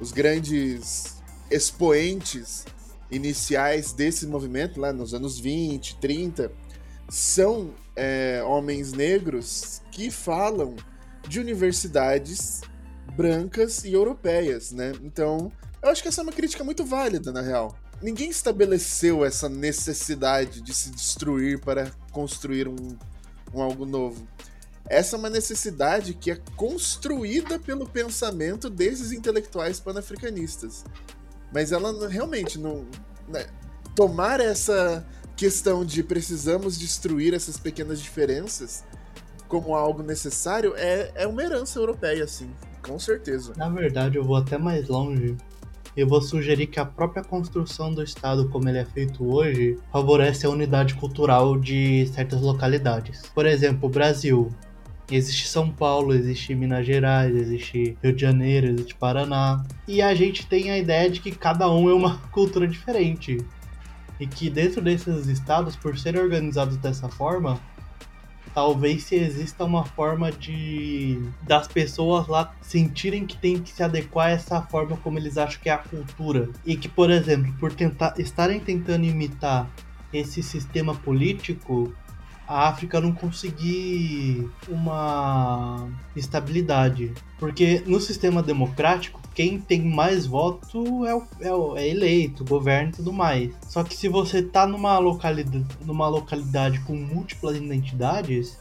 os 0.00 0.12
grandes 0.12 1.16
expoentes 1.50 2.64
iniciais 3.10 3.92
desse 3.92 4.26
movimento, 4.26 4.80
lá 4.80 4.92
nos 4.92 5.14
anos 5.14 5.38
20, 5.38 5.96
30, 5.96 6.52
são 7.08 7.72
é, 7.96 8.42
homens 8.44 8.92
negros 8.92 9.82
que 9.90 10.10
falam 10.10 10.76
de 11.26 11.40
universidades 11.40 12.60
brancas 13.16 13.84
e 13.84 13.92
europeias, 13.92 14.72
né? 14.72 14.92
Então, 15.02 15.50
eu 15.82 15.88
acho 15.88 16.02
que 16.02 16.08
essa 16.08 16.20
é 16.20 16.24
uma 16.24 16.32
crítica 16.32 16.62
muito 16.62 16.84
válida, 16.84 17.32
na 17.32 17.40
real. 17.40 17.76
Ninguém 18.00 18.30
estabeleceu 18.30 19.24
essa 19.24 19.48
necessidade 19.48 20.60
de 20.60 20.72
se 20.72 20.90
destruir 20.90 21.58
para 21.60 21.90
construir 22.12 22.68
um, 22.68 22.96
um 23.52 23.60
algo 23.60 23.84
novo. 23.84 24.26
Essa 24.90 25.16
é 25.16 25.18
uma 25.18 25.30
necessidade 25.30 26.14
que 26.14 26.30
é 26.30 26.38
construída 26.56 27.58
pelo 27.58 27.86
pensamento 27.86 28.70
desses 28.70 29.12
intelectuais 29.12 29.78
panafricanistas. 29.78 30.84
Mas 31.52 31.72
ela 31.72 32.08
realmente 32.08 32.58
não. 32.58 32.86
Né, 33.28 33.46
tomar 33.94 34.40
essa 34.40 35.04
questão 35.36 35.84
de 35.84 36.02
precisamos 36.02 36.78
destruir 36.78 37.34
essas 37.34 37.58
pequenas 37.58 38.00
diferenças 38.00 38.84
como 39.48 39.74
algo 39.74 40.02
necessário 40.02 40.74
é, 40.76 41.10
é 41.14 41.26
uma 41.26 41.42
herança 41.42 41.78
europeia, 41.78 42.24
assim, 42.24 42.50
com 42.82 42.98
certeza. 42.98 43.54
Na 43.56 43.68
verdade, 43.68 44.16
eu 44.16 44.24
vou 44.24 44.36
até 44.36 44.58
mais 44.58 44.88
longe. 44.88 45.36
Eu 45.96 46.06
vou 46.06 46.22
sugerir 46.22 46.68
que 46.68 46.78
a 46.78 46.84
própria 46.84 47.24
construção 47.24 47.92
do 47.92 48.02
Estado, 48.02 48.48
como 48.50 48.68
ele 48.68 48.78
é 48.78 48.84
feito 48.84 49.24
hoje, 49.26 49.76
favorece 49.90 50.46
a 50.46 50.50
unidade 50.50 50.94
cultural 50.94 51.58
de 51.58 52.06
certas 52.14 52.40
localidades. 52.40 53.22
Por 53.34 53.46
exemplo, 53.46 53.88
o 53.88 53.90
Brasil. 53.90 54.48
Existe 55.10 55.48
São 55.48 55.70
Paulo, 55.70 56.12
existe 56.12 56.54
Minas 56.54 56.86
Gerais, 56.86 57.34
existe 57.34 57.96
Rio 58.02 58.12
de 58.12 58.20
Janeiro, 58.20 58.66
existe 58.66 58.94
Paraná. 58.94 59.64
E 59.86 60.02
a 60.02 60.14
gente 60.14 60.46
tem 60.46 60.70
a 60.70 60.78
ideia 60.78 61.08
de 61.08 61.20
que 61.20 61.30
cada 61.30 61.70
um 61.70 61.88
é 61.88 61.94
uma 61.94 62.18
cultura 62.30 62.68
diferente 62.68 63.38
e 64.20 64.26
que 64.26 64.50
dentro 64.50 64.82
desses 64.82 65.26
estados, 65.26 65.76
por 65.76 65.98
serem 65.98 66.20
organizados 66.20 66.76
dessa 66.76 67.08
forma, 67.08 67.58
talvez 68.52 69.04
se 69.04 69.14
exista 69.14 69.64
uma 69.64 69.84
forma 69.84 70.32
de 70.32 71.22
das 71.42 71.68
pessoas 71.68 72.26
lá 72.26 72.52
sentirem 72.60 73.26
que 73.26 73.36
tem 73.36 73.60
que 73.62 73.70
se 73.70 73.82
adequar 73.82 74.28
a 74.28 74.30
essa 74.30 74.62
forma 74.62 74.96
como 74.96 75.18
eles 75.18 75.38
acham 75.38 75.60
que 75.62 75.68
é 75.68 75.72
a 75.72 75.78
cultura 75.78 76.48
e 76.66 76.76
que, 76.76 76.88
por 76.88 77.10
exemplo, 77.10 77.52
por 77.58 77.72
tentar 77.72 78.14
estarem 78.18 78.60
tentando 78.60 79.04
imitar 79.04 79.70
esse 80.12 80.42
sistema 80.42 80.94
político, 80.94 81.94
a 82.48 82.66
África 82.68 82.98
não 82.98 83.12
conseguir 83.12 84.50
uma 84.66 85.86
estabilidade. 86.16 87.12
Porque 87.38 87.82
no 87.86 88.00
sistema 88.00 88.42
democrático, 88.42 89.20
quem 89.34 89.60
tem 89.60 89.82
mais 89.82 90.24
voto 90.24 91.04
é, 91.04 91.14
o, 91.14 91.26
é, 91.40 91.52
o, 91.52 91.76
é 91.76 91.86
eleito, 91.86 92.46
governa 92.46 92.88
e 92.88 92.92
tudo 92.94 93.12
mais. 93.12 93.52
Só 93.68 93.84
que 93.84 93.94
se 93.94 94.08
você 94.08 94.42
tá 94.42 94.66
numa 94.66 94.98
localidade, 94.98 95.66
numa 95.84 96.08
localidade 96.08 96.80
com 96.80 96.94
múltiplas 96.94 97.54
identidades, 97.54 98.58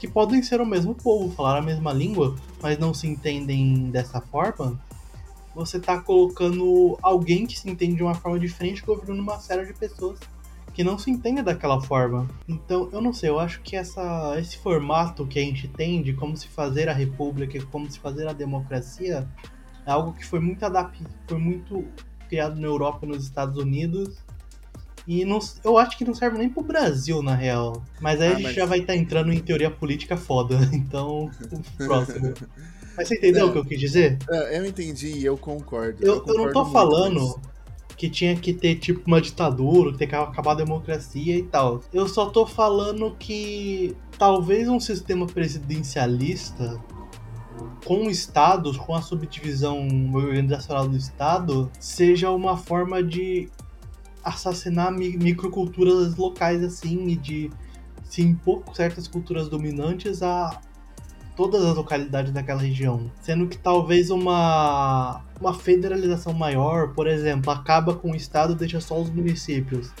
que 0.00 0.08
podem 0.08 0.42
ser 0.42 0.60
o 0.60 0.66
mesmo 0.66 0.94
povo, 0.94 1.32
falar 1.32 1.58
a 1.58 1.62
mesma 1.62 1.92
língua, 1.92 2.34
mas 2.60 2.76
não 2.76 2.92
se 2.92 3.06
entendem 3.06 3.88
dessa 3.90 4.20
forma, 4.20 4.78
você 5.54 5.78
tá 5.78 6.00
colocando 6.00 6.98
alguém 7.00 7.46
que 7.46 7.58
se 7.58 7.70
entende 7.70 7.96
de 7.96 8.02
uma 8.02 8.14
forma 8.14 8.38
diferente 8.38 8.84
governando 8.84 9.20
uma 9.20 9.38
série 9.38 9.66
de 9.66 9.74
pessoas 9.74 10.18
que 10.78 10.84
não 10.84 10.96
se 10.96 11.10
entenda 11.10 11.42
daquela 11.42 11.80
forma. 11.80 12.30
Então, 12.46 12.88
eu 12.92 13.00
não 13.00 13.12
sei, 13.12 13.28
eu 13.28 13.40
acho 13.40 13.60
que 13.62 13.74
essa, 13.74 14.36
esse 14.38 14.56
formato 14.58 15.26
que 15.26 15.36
a 15.36 15.42
gente 15.42 15.66
tem 15.66 16.00
de 16.00 16.12
como 16.12 16.36
se 16.36 16.46
fazer 16.46 16.88
a 16.88 16.92
república, 16.92 17.60
como 17.66 17.90
se 17.90 17.98
fazer 17.98 18.28
a 18.28 18.32
democracia, 18.32 19.26
é 19.84 19.90
algo 19.90 20.12
que 20.12 20.24
foi 20.24 20.38
muito 20.38 20.64
adaptado, 20.64 21.10
foi 21.26 21.36
muito 21.36 21.84
criado 22.28 22.60
na 22.60 22.68
Europa 22.68 23.04
e 23.04 23.08
nos 23.08 23.24
Estados 23.24 23.56
Unidos. 23.56 24.18
E 25.04 25.24
não, 25.24 25.40
eu 25.64 25.78
acho 25.78 25.98
que 25.98 26.04
não 26.04 26.14
serve 26.14 26.38
nem 26.38 26.48
pro 26.48 26.62
Brasil, 26.62 27.24
na 27.24 27.34
real. 27.34 27.82
Mas 28.00 28.20
aí 28.20 28.28
ah, 28.28 28.30
a 28.30 28.34
gente 28.36 28.44
mas... 28.44 28.54
já 28.54 28.64
vai 28.64 28.78
estar 28.78 28.92
tá 28.92 28.96
entrando 28.96 29.32
em 29.32 29.40
teoria 29.40 29.72
política 29.72 30.16
foda. 30.16 30.60
Então, 30.72 31.28
próximo. 31.76 32.34
Mas 32.96 33.08
você 33.08 33.16
entendeu 33.16 33.46
não, 33.46 33.48
o 33.48 33.52
que 33.52 33.58
eu 33.58 33.64
quis 33.64 33.80
dizer? 33.80 34.16
É, 34.30 34.58
eu 34.58 34.64
entendi 34.64 35.08
e 35.08 35.24
eu 35.24 35.36
concordo. 35.36 35.98
Eu, 36.00 36.14
eu, 36.14 36.20
concordo 36.20 36.40
eu 36.40 36.46
não 36.46 36.52
tô 36.52 36.64
falando 36.66 37.40
que 37.98 38.08
tinha 38.08 38.36
que 38.36 38.54
ter 38.54 38.76
tipo 38.76 39.02
uma 39.06 39.20
ditadura, 39.20 39.96
ter 39.98 40.06
que 40.06 40.14
acabar 40.14 40.52
a 40.52 40.54
democracia 40.54 41.36
e 41.36 41.42
tal. 41.42 41.82
Eu 41.92 42.08
só 42.08 42.30
tô 42.30 42.46
falando 42.46 43.16
que 43.18 43.96
talvez 44.16 44.68
um 44.68 44.78
sistema 44.78 45.26
presidencialista 45.26 46.80
com 47.84 48.08
estados, 48.08 48.76
com 48.76 48.94
a 48.94 49.02
subdivisão 49.02 49.86
organizacional 50.14 50.88
do 50.88 50.96
estado, 50.96 51.70
seja 51.80 52.30
uma 52.30 52.56
forma 52.56 53.02
de 53.02 53.50
assassinar 54.22 54.92
microculturas 54.92 56.16
locais 56.16 56.62
assim 56.62 57.08
e 57.08 57.16
de 57.16 57.50
se 58.04 58.22
impor 58.22 58.62
certas 58.74 59.08
culturas 59.08 59.48
dominantes 59.48 60.22
a 60.22 60.60
todas 61.38 61.64
as 61.64 61.76
localidades 61.76 62.32
daquela 62.32 62.60
região. 62.60 63.08
Sendo 63.22 63.46
que 63.46 63.56
talvez 63.56 64.10
uma, 64.10 65.22
uma 65.40 65.54
federalização 65.54 66.32
maior, 66.32 66.92
por 66.94 67.06
exemplo, 67.06 67.52
acaba 67.52 67.94
com 67.94 68.10
o 68.10 68.16
estado 68.16 68.56
deixa 68.56 68.80
só 68.80 69.00
os 69.00 69.08
municípios 69.08 69.92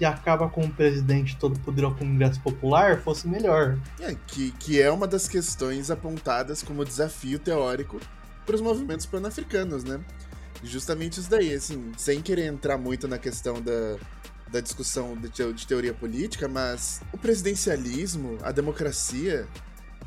e 0.00 0.04
acaba 0.06 0.48
com 0.48 0.64
o 0.64 0.70
presidente 0.70 1.36
todo 1.36 1.60
poder 1.60 1.84
ao 1.84 1.94
Congresso 1.94 2.40
Popular, 2.40 3.00
fosse 3.00 3.28
melhor. 3.28 3.78
É, 4.00 4.16
que, 4.28 4.50
que 4.52 4.80
é 4.80 4.90
uma 4.90 5.06
das 5.06 5.28
questões 5.28 5.90
apontadas 5.90 6.62
como 6.62 6.82
desafio 6.86 7.38
teórico 7.38 8.00
para 8.46 8.54
os 8.54 8.62
movimentos 8.62 9.04
pan-africanos, 9.04 9.84
né? 9.84 10.00
Justamente 10.64 11.20
isso 11.20 11.28
daí, 11.28 11.52
assim, 11.52 11.92
sem 11.98 12.22
querer 12.22 12.46
entrar 12.46 12.78
muito 12.78 13.06
na 13.06 13.18
questão 13.18 13.60
da, 13.60 13.96
da 14.50 14.60
discussão 14.60 15.14
de 15.16 15.66
teoria 15.66 15.92
política, 15.92 16.48
mas 16.48 17.02
o 17.12 17.18
presidencialismo, 17.18 18.38
a 18.42 18.52
democracia, 18.52 19.46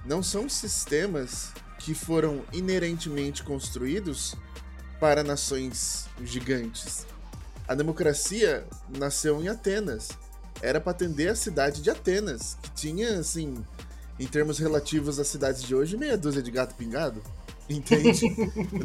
não 0.06 0.22
são 0.24 0.50
sistemas 0.50 1.52
que 1.80 1.94
foram 1.94 2.44
inerentemente 2.54 3.44
construídos 3.44 4.36
para 5.00 5.24
nações 5.24 6.08
gigantes. 6.24 7.06
A 7.68 7.74
democracia 7.74 8.66
nasceu 8.98 9.42
em 9.42 9.48
Atenas. 9.48 10.10
Era 10.62 10.80
para 10.80 10.92
atender 10.92 11.30
a 11.30 11.36
cidade 11.36 11.82
de 11.82 11.90
Atenas, 11.90 12.58
que 12.62 12.70
tinha, 12.72 13.20
assim, 13.20 13.66
em 14.20 14.28
termos 14.28 14.60
relativos 14.60 15.20
às 15.20 15.28
cidades 15.28 15.64
de 15.64 15.74
hoje, 15.74 15.98
meia 15.98 16.18
dúzia 16.18 16.42
de 16.42 16.52
gato 16.52 16.76
pingado. 16.76 17.22
Entende? 17.70 18.26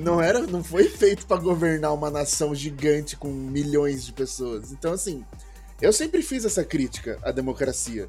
não 0.00 0.22
era, 0.22 0.40
não 0.46 0.62
foi 0.62 0.88
feito 0.88 1.26
para 1.26 1.40
governar 1.40 1.92
uma 1.92 2.10
nação 2.10 2.54
gigante 2.54 3.16
com 3.16 3.28
milhões 3.28 4.06
de 4.06 4.12
pessoas. 4.12 4.70
Então, 4.70 4.92
assim, 4.92 5.24
eu 5.82 5.92
sempre 5.92 6.22
fiz 6.22 6.44
essa 6.44 6.64
crítica 6.64 7.18
à 7.22 7.32
democracia. 7.32 8.06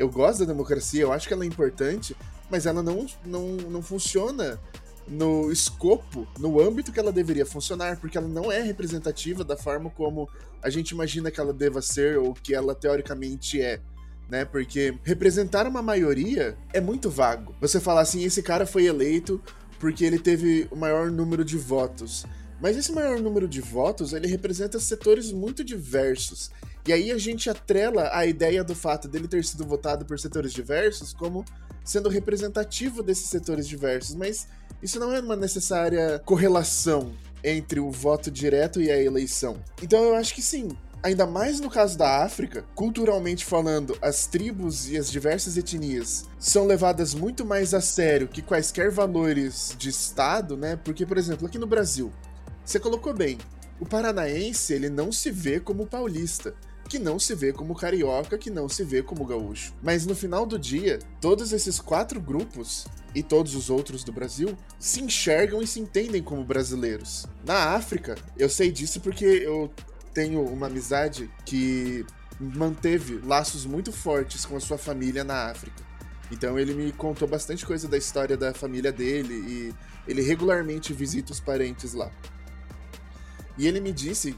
Eu 0.00 0.08
gosto 0.08 0.38
da 0.38 0.46
democracia, 0.46 1.02
eu 1.02 1.12
acho 1.12 1.28
que 1.28 1.34
ela 1.34 1.44
é 1.44 1.46
importante, 1.46 2.16
mas 2.48 2.64
ela 2.64 2.82
não, 2.82 3.04
não, 3.22 3.48
não 3.48 3.82
funciona 3.82 4.58
no 5.06 5.52
escopo, 5.52 6.26
no 6.38 6.58
âmbito 6.58 6.90
que 6.90 6.98
ela 6.98 7.12
deveria 7.12 7.44
funcionar, 7.44 7.98
porque 7.98 8.16
ela 8.16 8.26
não 8.26 8.50
é 8.50 8.62
representativa 8.62 9.44
da 9.44 9.58
forma 9.58 9.90
como 9.90 10.26
a 10.62 10.70
gente 10.70 10.92
imagina 10.92 11.30
que 11.30 11.38
ela 11.38 11.52
deva 11.52 11.82
ser 11.82 12.16
ou 12.16 12.32
que 12.32 12.54
ela 12.54 12.74
teoricamente 12.74 13.60
é. 13.60 13.78
Né? 14.26 14.46
Porque 14.46 14.96
representar 15.04 15.66
uma 15.66 15.82
maioria 15.82 16.56
é 16.72 16.80
muito 16.80 17.10
vago. 17.10 17.54
Você 17.60 17.78
falar 17.78 18.00
assim, 18.00 18.24
esse 18.24 18.42
cara 18.42 18.64
foi 18.64 18.86
eleito 18.86 19.38
porque 19.78 20.02
ele 20.02 20.18
teve 20.18 20.66
o 20.70 20.76
maior 20.76 21.10
número 21.10 21.44
de 21.44 21.58
votos. 21.58 22.24
Mas 22.58 22.74
esse 22.74 22.90
maior 22.90 23.20
número 23.20 23.46
de 23.46 23.60
votos, 23.60 24.14
ele 24.14 24.28
representa 24.28 24.80
setores 24.80 25.30
muito 25.30 25.62
diversos. 25.62 26.50
E 26.86 26.92
aí 26.92 27.10
a 27.10 27.18
gente 27.18 27.50
atrela 27.50 28.10
a 28.12 28.24
ideia 28.24 28.64
do 28.64 28.74
fato 28.74 29.06
dele 29.06 29.28
ter 29.28 29.44
sido 29.44 29.66
votado 29.66 30.04
por 30.04 30.18
setores 30.18 30.52
diversos 30.52 31.12
como 31.12 31.44
sendo 31.84 32.08
representativo 32.08 33.02
desses 33.02 33.26
setores 33.26 33.66
diversos, 33.66 34.14
mas 34.14 34.48
isso 34.82 34.98
não 34.98 35.12
é 35.12 35.20
uma 35.20 35.36
necessária 35.36 36.18
correlação 36.20 37.12
entre 37.42 37.80
o 37.80 37.90
voto 37.90 38.30
direto 38.30 38.80
e 38.80 38.90
a 38.90 39.02
eleição. 39.02 39.62
Então 39.82 40.02
eu 40.02 40.14
acho 40.14 40.34
que 40.34 40.42
sim, 40.42 40.70
ainda 41.02 41.26
mais 41.26 41.60
no 41.60 41.70
caso 41.70 41.98
da 41.98 42.22
África, 42.22 42.64
culturalmente 42.74 43.44
falando, 43.44 43.96
as 44.00 44.26
tribos 44.26 44.88
e 44.88 44.96
as 44.96 45.10
diversas 45.10 45.56
etnias 45.56 46.24
são 46.38 46.66
levadas 46.66 47.14
muito 47.14 47.44
mais 47.44 47.74
a 47.74 47.80
sério 47.80 48.28
que 48.28 48.42
quaisquer 48.42 48.90
valores 48.90 49.74
de 49.78 49.88
Estado, 49.88 50.56
né? 50.56 50.76
Porque, 50.76 51.04
por 51.04 51.18
exemplo, 51.18 51.46
aqui 51.46 51.58
no 51.58 51.66
Brasil, 51.66 52.12
você 52.64 52.78
colocou 52.78 53.14
bem, 53.14 53.38
o 53.80 53.86
paranaense 53.86 54.74
ele 54.74 54.90
não 54.90 55.10
se 55.10 55.30
vê 55.30 55.58
como 55.58 55.86
paulista 55.86 56.54
que 56.90 56.98
não 56.98 57.20
se 57.20 57.36
vê 57.36 57.52
como 57.52 57.72
carioca, 57.72 58.36
que 58.36 58.50
não 58.50 58.68
se 58.68 58.82
vê 58.82 59.00
como 59.00 59.24
gaúcho. 59.24 59.72
Mas 59.80 60.04
no 60.04 60.14
final 60.14 60.44
do 60.44 60.58
dia, 60.58 60.98
todos 61.20 61.52
esses 61.52 61.78
quatro 61.78 62.20
grupos 62.20 62.84
e 63.14 63.22
todos 63.22 63.54
os 63.54 63.70
outros 63.70 64.02
do 64.02 64.10
Brasil 64.10 64.58
se 64.76 65.00
enxergam 65.00 65.62
e 65.62 65.68
se 65.68 65.78
entendem 65.78 66.20
como 66.20 66.44
brasileiros. 66.44 67.26
Na 67.46 67.76
África, 67.76 68.16
eu 68.36 68.48
sei 68.48 68.72
disso 68.72 69.00
porque 69.00 69.24
eu 69.24 69.70
tenho 70.12 70.44
uma 70.44 70.66
amizade 70.66 71.30
que 71.46 72.04
manteve 72.40 73.20
laços 73.24 73.64
muito 73.64 73.92
fortes 73.92 74.44
com 74.44 74.56
a 74.56 74.60
sua 74.60 74.76
família 74.76 75.22
na 75.22 75.48
África. 75.48 75.84
Então 76.28 76.58
ele 76.58 76.74
me 76.74 76.90
contou 76.90 77.28
bastante 77.28 77.64
coisa 77.64 77.86
da 77.86 77.96
história 77.96 78.36
da 78.36 78.52
família 78.52 78.90
dele 78.90 79.34
e 79.34 79.74
ele 80.10 80.22
regularmente 80.22 80.92
visita 80.92 81.30
os 81.30 81.38
parentes 81.38 81.94
lá. 81.94 82.10
E 83.56 83.68
ele 83.68 83.80
me 83.80 83.92
disse 83.92 84.36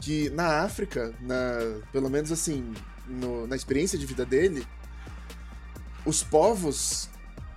que 0.00 0.30
na 0.30 0.62
África, 0.62 1.14
na, 1.20 1.80
pelo 1.92 2.08
menos 2.08 2.30
assim, 2.30 2.72
no, 3.06 3.46
na 3.46 3.56
experiência 3.56 3.98
de 3.98 4.06
vida 4.06 4.24
dele, 4.24 4.66
os 6.04 6.22
povos 6.22 7.08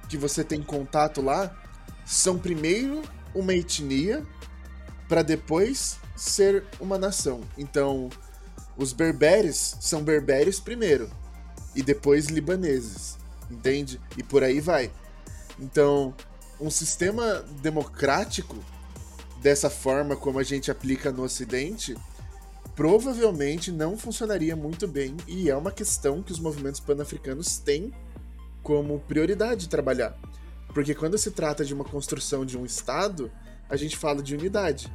que 0.09 0.17
você 0.17 0.43
tem 0.43 0.61
contato 0.61 1.21
lá 1.21 1.55
são 2.05 2.37
primeiro 2.37 3.01
uma 3.33 3.53
etnia 3.53 4.25
para 5.07 5.21
depois 5.21 5.99
ser 6.15 6.65
uma 6.79 6.97
nação. 6.97 7.41
Então, 7.57 8.09
os 8.77 8.93
berberes 8.93 9.77
são 9.79 10.03
berberes 10.03 10.59
primeiro 10.59 11.09
e 11.75 11.81
depois 11.81 12.27
libaneses, 12.27 13.17
entende? 13.49 14.01
E 14.17 14.23
por 14.23 14.43
aí 14.43 14.59
vai. 14.59 14.91
Então, 15.59 16.13
um 16.59 16.69
sistema 16.69 17.45
democrático 17.61 18.57
dessa 19.41 19.69
forma 19.69 20.15
como 20.15 20.39
a 20.39 20.43
gente 20.43 20.69
aplica 20.69 21.11
no 21.11 21.23
Ocidente 21.23 21.95
provavelmente 22.75 23.71
não 23.71 23.97
funcionaria 23.97 24.55
muito 24.55 24.87
bem 24.87 25.15
e 25.27 25.49
é 25.49 25.55
uma 25.55 25.71
questão 25.71 26.21
que 26.21 26.31
os 26.31 26.39
movimentos 26.39 26.79
pan-africanos 26.79 27.57
têm 27.57 27.93
como 28.63 28.99
prioridade 28.99 29.61
de 29.61 29.69
trabalhar. 29.69 30.17
Porque 30.73 30.95
quando 30.95 31.17
se 31.17 31.31
trata 31.31 31.65
de 31.65 31.73
uma 31.73 31.83
construção 31.83 32.45
de 32.45 32.57
um 32.57 32.65
Estado, 32.65 33.31
a 33.69 33.75
gente 33.75 33.97
fala 33.97 34.21
de 34.21 34.35
unidade. 34.35 34.91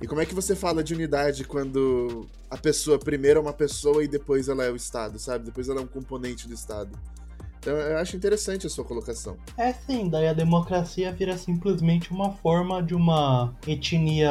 E 0.00 0.06
como 0.06 0.20
é 0.20 0.26
que 0.26 0.34
você 0.34 0.54
fala 0.54 0.82
de 0.82 0.94
unidade 0.94 1.44
quando 1.44 2.26
a 2.48 2.56
pessoa 2.56 2.98
primeiro 2.98 3.40
é 3.40 3.42
uma 3.42 3.52
pessoa 3.52 4.04
e 4.04 4.08
depois 4.08 4.48
ela 4.48 4.64
é 4.64 4.70
o 4.70 4.76
Estado, 4.76 5.18
sabe? 5.18 5.46
Depois 5.46 5.68
ela 5.68 5.80
é 5.80 5.82
um 5.82 5.88
componente 5.88 6.46
do 6.46 6.54
Estado. 6.54 6.96
Então 7.58 7.76
eu 7.76 7.98
acho 7.98 8.16
interessante 8.16 8.66
a 8.66 8.70
sua 8.70 8.84
colocação. 8.84 9.36
É 9.56 9.72
sim, 9.72 10.08
daí 10.08 10.28
a 10.28 10.32
democracia 10.32 11.12
vira 11.12 11.36
simplesmente 11.36 12.12
uma 12.12 12.30
forma 12.30 12.80
de 12.80 12.94
uma 12.94 13.54
etnia 13.66 14.30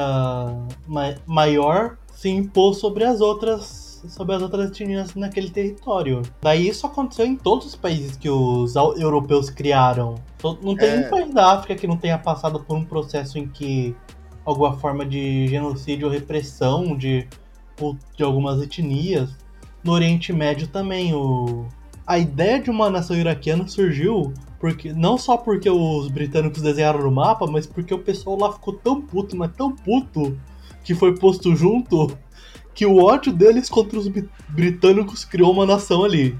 ma 0.87 1.15
maior 1.25 1.97
se 2.17 2.29
impor 2.29 2.73
sobre 2.73 3.03
as 3.03 3.21
outras 3.21 3.85
sobre 4.07 4.35
as 4.35 4.41
outras 4.41 4.69
etnias 4.69 5.13
naquele 5.15 5.49
território. 5.49 6.23
Daí 6.41 6.67
isso 6.67 6.87
aconteceu 6.87 7.25
em 7.25 7.35
todos 7.35 7.67
os 7.67 7.75
países 7.75 8.15
que 8.15 8.29
os 8.29 8.75
europeus 8.75 9.49
criaram. 9.49 10.15
Não 10.61 10.75
tem 10.75 10.89
é... 10.89 11.09
país 11.09 11.31
da 11.33 11.53
África 11.53 11.75
que 11.75 11.87
não 11.87 11.97
tenha 11.97 12.17
passado 12.17 12.59
por 12.59 12.75
um 12.75 12.85
processo 12.85 13.37
em 13.37 13.47
que 13.47 13.95
alguma 14.45 14.77
forma 14.77 15.05
de 15.05 15.47
genocídio 15.47 16.07
ou 16.07 16.13
repressão 16.13 16.95
de, 16.97 17.27
de 18.15 18.23
algumas 18.23 18.61
etnias. 18.61 19.29
No 19.83 19.91
Oriente 19.91 20.33
Médio 20.33 20.67
também 20.67 21.13
o 21.13 21.65
a 22.05 22.17
ideia 22.17 22.59
de 22.59 22.71
uma 22.71 22.89
nação 22.89 23.15
iraquiana 23.15 23.67
surgiu 23.67 24.33
porque 24.59 24.93
não 24.93 25.17
só 25.17 25.37
porque 25.37 25.69
os 25.69 26.07
britânicos 26.07 26.61
desenharam 26.61 27.01
no 27.01 27.11
mapa, 27.11 27.45
mas 27.45 27.67
porque 27.67 27.93
o 27.93 27.99
pessoal 27.99 28.39
lá 28.39 28.53
ficou 28.53 28.73
tão 28.73 29.01
puto, 29.01 29.35
mas 29.35 29.51
tão 29.55 29.75
puto 29.75 30.35
que 30.87 30.95
foi 30.95 31.13
posto 31.13 31.53
junto 31.53 32.17
que 32.73 32.85
o 32.85 33.03
ódio 33.03 33.33
deles 33.33 33.69
contra 33.69 33.99
os 33.99 34.07
britânicos 34.47 35.25
criou 35.25 35.51
uma 35.51 35.65
nação 35.65 36.05
ali. 36.05 36.33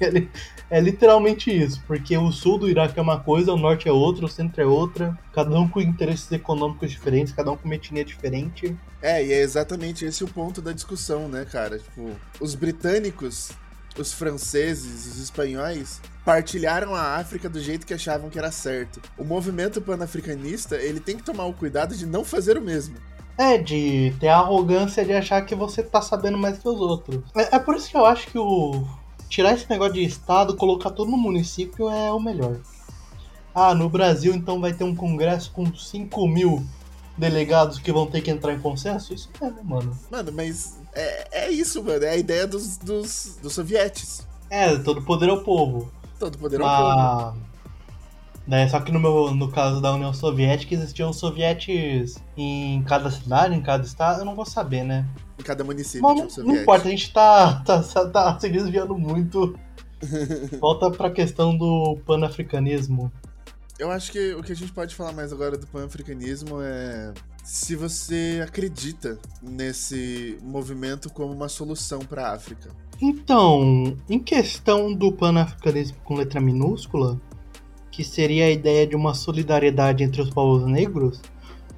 É, 0.00 0.78
é, 0.78 0.80
literalmente 0.80 1.50
isso, 1.50 1.82
porque 1.86 2.16
o 2.16 2.30
sul 2.30 2.58
do 2.58 2.68
Iraque 2.68 2.98
é 2.98 3.02
uma 3.02 3.18
coisa, 3.18 3.52
o 3.52 3.56
norte 3.56 3.88
é 3.88 3.92
outra, 3.92 4.24
o 4.24 4.28
centro 4.28 4.62
é 4.62 4.66
outra, 4.66 5.18
cada 5.32 5.58
um 5.58 5.68
com 5.68 5.80
interesses 5.80 6.30
econômicos 6.30 6.90
diferentes, 6.90 7.32
cada 7.32 7.50
um 7.50 7.56
com 7.56 7.64
uma 7.64 7.74
etnia 7.74 8.04
diferente. 8.04 8.76
É, 9.00 9.24
e 9.24 9.32
é 9.32 9.40
exatamente 9.40 10.04
esse 10.04 10.22
o 10.22 10.28
ponto 10.28 10.62
da 10.62 10.72
discussão, 10.72 11.28
né, 11.28 11.44
cara? 11.44 11.78
Tipo, 11.78 12.10
os 12.40 12.54
britânicos, 12.54 13.50
os 13.98 14.12
franceses, 14.12 15.06
os 15.06 15.18
espanhóis 15.18 16.00
partilharam 16.24 16.94
a 16.94 17.16
África 17.16 17.48
do 17.48 17.60
jeito 17.60 17.86
que 17.86 17.94
achavam 17.94 18.30
que 18.30 18.38
era 18.38 18.52
certo. 18.52 19.00
O 19.18 19.24
movimento 19.24 19.80
panafricanista, 19.80 20.76
ele 20.76 21.00
tem 21.00 21.16
que 21.16 21.24
tomar 21.24 21.46
o 21.46 21.52
cuidado 21.52 21.96
de 21.96 22.06
não 22.06 22.24
fazer 22.24 22.56
o 22.56 22.62
mesmo. 22.62 22.96
É, 23.38 23.56
de 23.58 24.14
ter 24.20 24.28
a 24.28 24.38
arrogância 24.38 25.04
de 25.04 25.12
achar 25.12 25.44
que 25.44 25.54
você 25.54 25.82
tá 25.82 26.02
sabendo 26.02 26.38
mais 26.38 26.58
que 26.58 26.68
os 26.68 26.80
outros. 26.80 27.22
É, 27.34 27.56
é 27.56 27.58
por 27.58 27.76
isso 27.76 27.90
que 27.90 27.96
eu 27.96 28.04
acho 28.04 28.28
que 28.28 28.38
o. 28.38 28.84
Tirar 29.28 29.54
esse 29.54 29.68
negócio 29.70 29.94
de 29.94 30.04
estado, 30.04 30.56
colocar 30.56 30.90
tudo 30.90 31.10
no 31.10 31.16
município 31.16 31.88
é 31.88 32.12
o 32.12 32.20
melhor. 32.20 32.58
Ah, 33.54 33.74
no 33.74 33.88
Brasil 33.88 34.34
então 34.34 34.60
vai 34.60 34.74
ter 34.74 34.84
um 34.84 34.94
congresso 34.94 35.50
com 35.52 35.74
5 35.74 36.28
mil 36.28 36.62
delegados 37.16 37.78
que 37.78 37.92
vão 37.92 38.06
ter 38.06 38.20
que 38.20 38.30
entrar 38.30 38.52
em 38.52 38.60
consenso? 38.60 39.14
Isso 39.14 39.30
é, 39.40 39.50
né, 39.50 39.60
mano? 39.62 39.96
Mano, 40.10 40.32
mas 40.32 40.78
é, 40.94 41.46
é 41.46 41.50
isso, 41.50 41.82
mano. 41.82 42.04
É 42.04 42.10
a 42.10 42.16
ideia 42.16 42.46
dos, 42.46 42.76
dos, 42.76 43.38
dos 43.40 43.54
sovietes. 43.54 44.26
É, 44.50 44.76
todo 44.76 45.02
poder 45.02 45.30
ao 45.30 45.42
povo. 45.42 45.90
Todo 46.18 46.36
poder 46.38 46.60
ao 46.60 46.66
Mas... 46.66 47.34
povo. 47.34 47.51
Né? 48.46 48.68
Só 48.68 48.80
que 48.80 48.90
no, 48.90 48.98
meu, 48.98 49.34
no 49.34 49.50
caso 49.50 49.80
da 49.80 49.92
União 49.92 50.12
Soviética 50.12 50.74
existiam 50.74 51.12
sovietes 51.12 52.16
em 52.36 52.82
cada 52.82 53.10
cidade, 53.10 53.54
em 53.54 53.62
cada 53.62 53.84
estado, 53.84 54.20
eu 54.20 54.24
não 54.24 54.34
vou 54.34 54.44
saber, 54.44 54.82
né? 54.82 55.06
Em 55.38 55.42
cada 55.42 55.62
município 55.62 56.02
Mas 56.02 56.36
não, 56.36 56.44
não 56.46 56.56
importa, 56.56 56.88
a 56.88 56.90
gente 56.90 57.12
tá, 57.12 57.62
tá, 57.64 57.82
tá 57.82 58.38
se 58.40 58.48
desviando 58.48 58.98
muito. 58.98 59.56
Volta 60.60 60.90
pra 60.90 61.10
questão 61.10 61.56
do 61.56 61.96
panafricanismo. 62.04 63.12
Eu 63.78 63.90
acho 63.90 64.12
que 64.12 64.34
o 64.34 64.42
que 64.42 64.52
a 64.52 64.56
gente 64.56 64.72
pode 64.72 64.94
falar 64.94 65.12
mais 65.12 65.32
agora 65.32 65.56
do 65.56 65.66
pan-africanismo 65.66 66.60
é 66.60 67.12
se 67.42 67.74
você 67.74 68.40
acredita 68.44 69.18
nesse 69.42 70.38
movimento 70.42 71.10
como 71.10 71.32
uma 71.32 71.48
solução 71.48 72.00
para 72.00 72.28
a 72.28 72.34
África. 72.34 72.70
Então, 73.00 73.96
em 74.08 74.20
questão 74.20 74.92
do 74.94 75.10
pan-africanismo 75.10 75.96
com 76.04 76.14
letra 76.14 76.40
minúscula, 76.40 77.20
que 77.92 78.02
seria 78.02 78.46
a 78.46 78.50
ideia 78.50 78.86
de 78.86 78.96
uma 78.96 79.14
solidariedade 79.14 80.02
entre 80.02 80.20
os 80.20 80.30
povos 80.30 80.64
negros, 80.66 81.20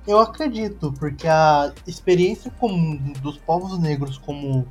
eu 0.06 0.18
acredito, 0.18 0.92
porque 0.98 1.26
a 1.26 1.72
experiência 1.86 2.50
comum 2.52 3.12
dos 3.20 3.36
povos 3.36 3.78
negros 3.78 4.16
como 4.16 4.66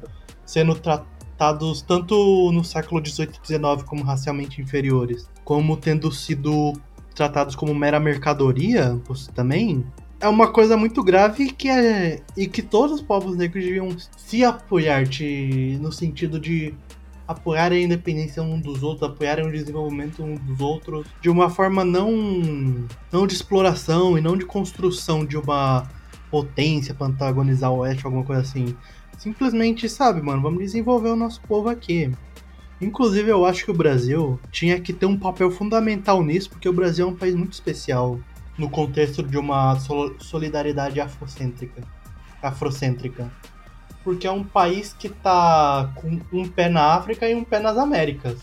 sendo 0.46 0.74
tratados 0.76 1.82
tanto 1.82 2.52
no 2.52 2.64
século 2.64 3.06
XVIII 3.06 3.30
e 3.44 3.48
XIX 3.48 3.84
como 3.86 4.04
racialmente 4.04 4.62
inferiores, 4.62 5.30
como 5.44 5.76
tendo 5.76 6.12
sido 6.12 6.74
tratados 7.14 7.56
como 7.56 7.76
mera 7.76 8.00
mercadoria 8.00 9.00
também, 9.36 9.86
é 10.24 10.28
uma 10.30 10.48
coisa 10.52 10.78
muito 10.78 11.04
grave 11.04 11.52
que 11.52 11.68
é 11.70 12.22
e 12.38 12.48
que 12.48 12.62
todos 12.62 12.94
os 12.94 13.02
povos 13.02 13.36
negros 13.36 13.66
deviam 13.66 13.90
se 14.16 14.44
apoiar 14.46 15.04
de, 15.04 15.78
no 15.82 15.92
sentido 15.92 16.40
de 16.40 16.74
apoiar 17.28 17.72
a 17.72 17.80
independência 17.80 18.44
um 18.44 18.60
dos 18.60 18.84
outros, 18.84 19.10
apoiar 19.10 19.40
o 19.40 19.52
desenvolvimento 19.52 20.24
um 20.24 20.36
dos 20.36 20.60
outros, 20.60 21.08
de 21.22 21.30
uma 21.30 21.50
forma 21.50 21.84
não, 21.84 22.88
não 23.12 23.26
de 23.26 23.34
exploração 23.34 24.18
e 24.18 24.22
não 24.22 24.38
de 24.38 24.46
construção 24.46 25.26
de 25.26 25.38
uma 25.38 25.88
potência 26.30 26.94
para 26.94 27.08
antagonizar 27.08 27.72
o 27.72 27.80
Oeste, 27.80 28.06
alguma 28.06 28.24
coisa 28.24 28.42
assim. 28.42 28.76
Simplesmente, 29.18 29.88
sabe, 29.88 30.22
mano, 30.22 30.42
vamos 30.42 30.60
desenvolver 30.60 31.10
o 31.10 31.16
nosso 31.16 31.42
povo 31.42 31.70
aqui. 31.70 32.12
Inclusive, 32.82 33.30
eu 33.30 33.46
acho 33.46 33.64
que 33.64 33.72
o 33.72 33.76
Brasil 33.76 34.40
tinha 34.52 34.80
que 34.80 34.92
ter 34.92 35.06
um 35.06 35.18
papel 35.18 35.50
fundamental 35.50 36.22
nisso, 36.24 36.50
porque 36.50 36.68
o 36.68 36.74
Brasil 36.74 37.08
é 37.08 37.10
um 37.10 37.16
país 37.16 37.36
muito 37.36 37.54
especial 37.54 38.20
no 38.58 38.70
contexto 38.70 39.24
de 39.24 39.38
uma 39.38 39.78
solidariedade 40.20 41.00
afrocêntrica. 41.00 41.82
afrocêntrica 42.42 43.32
porque 44.04 44.28
é 44.28 44.32
um 44.32 44.44
país 44.44 44.94
que 44.94 45.10
tá 45.10 45.92
com 45.96 46.20
um 46.32 46.48
pé 46.48 46.70
na 46.70 46.96
África 46.96 47.28
e 47.28 47.34
um 47.34 47.44
pé 47.44 47.60
nas 47.60 47.78
Américas. 47.78 48.38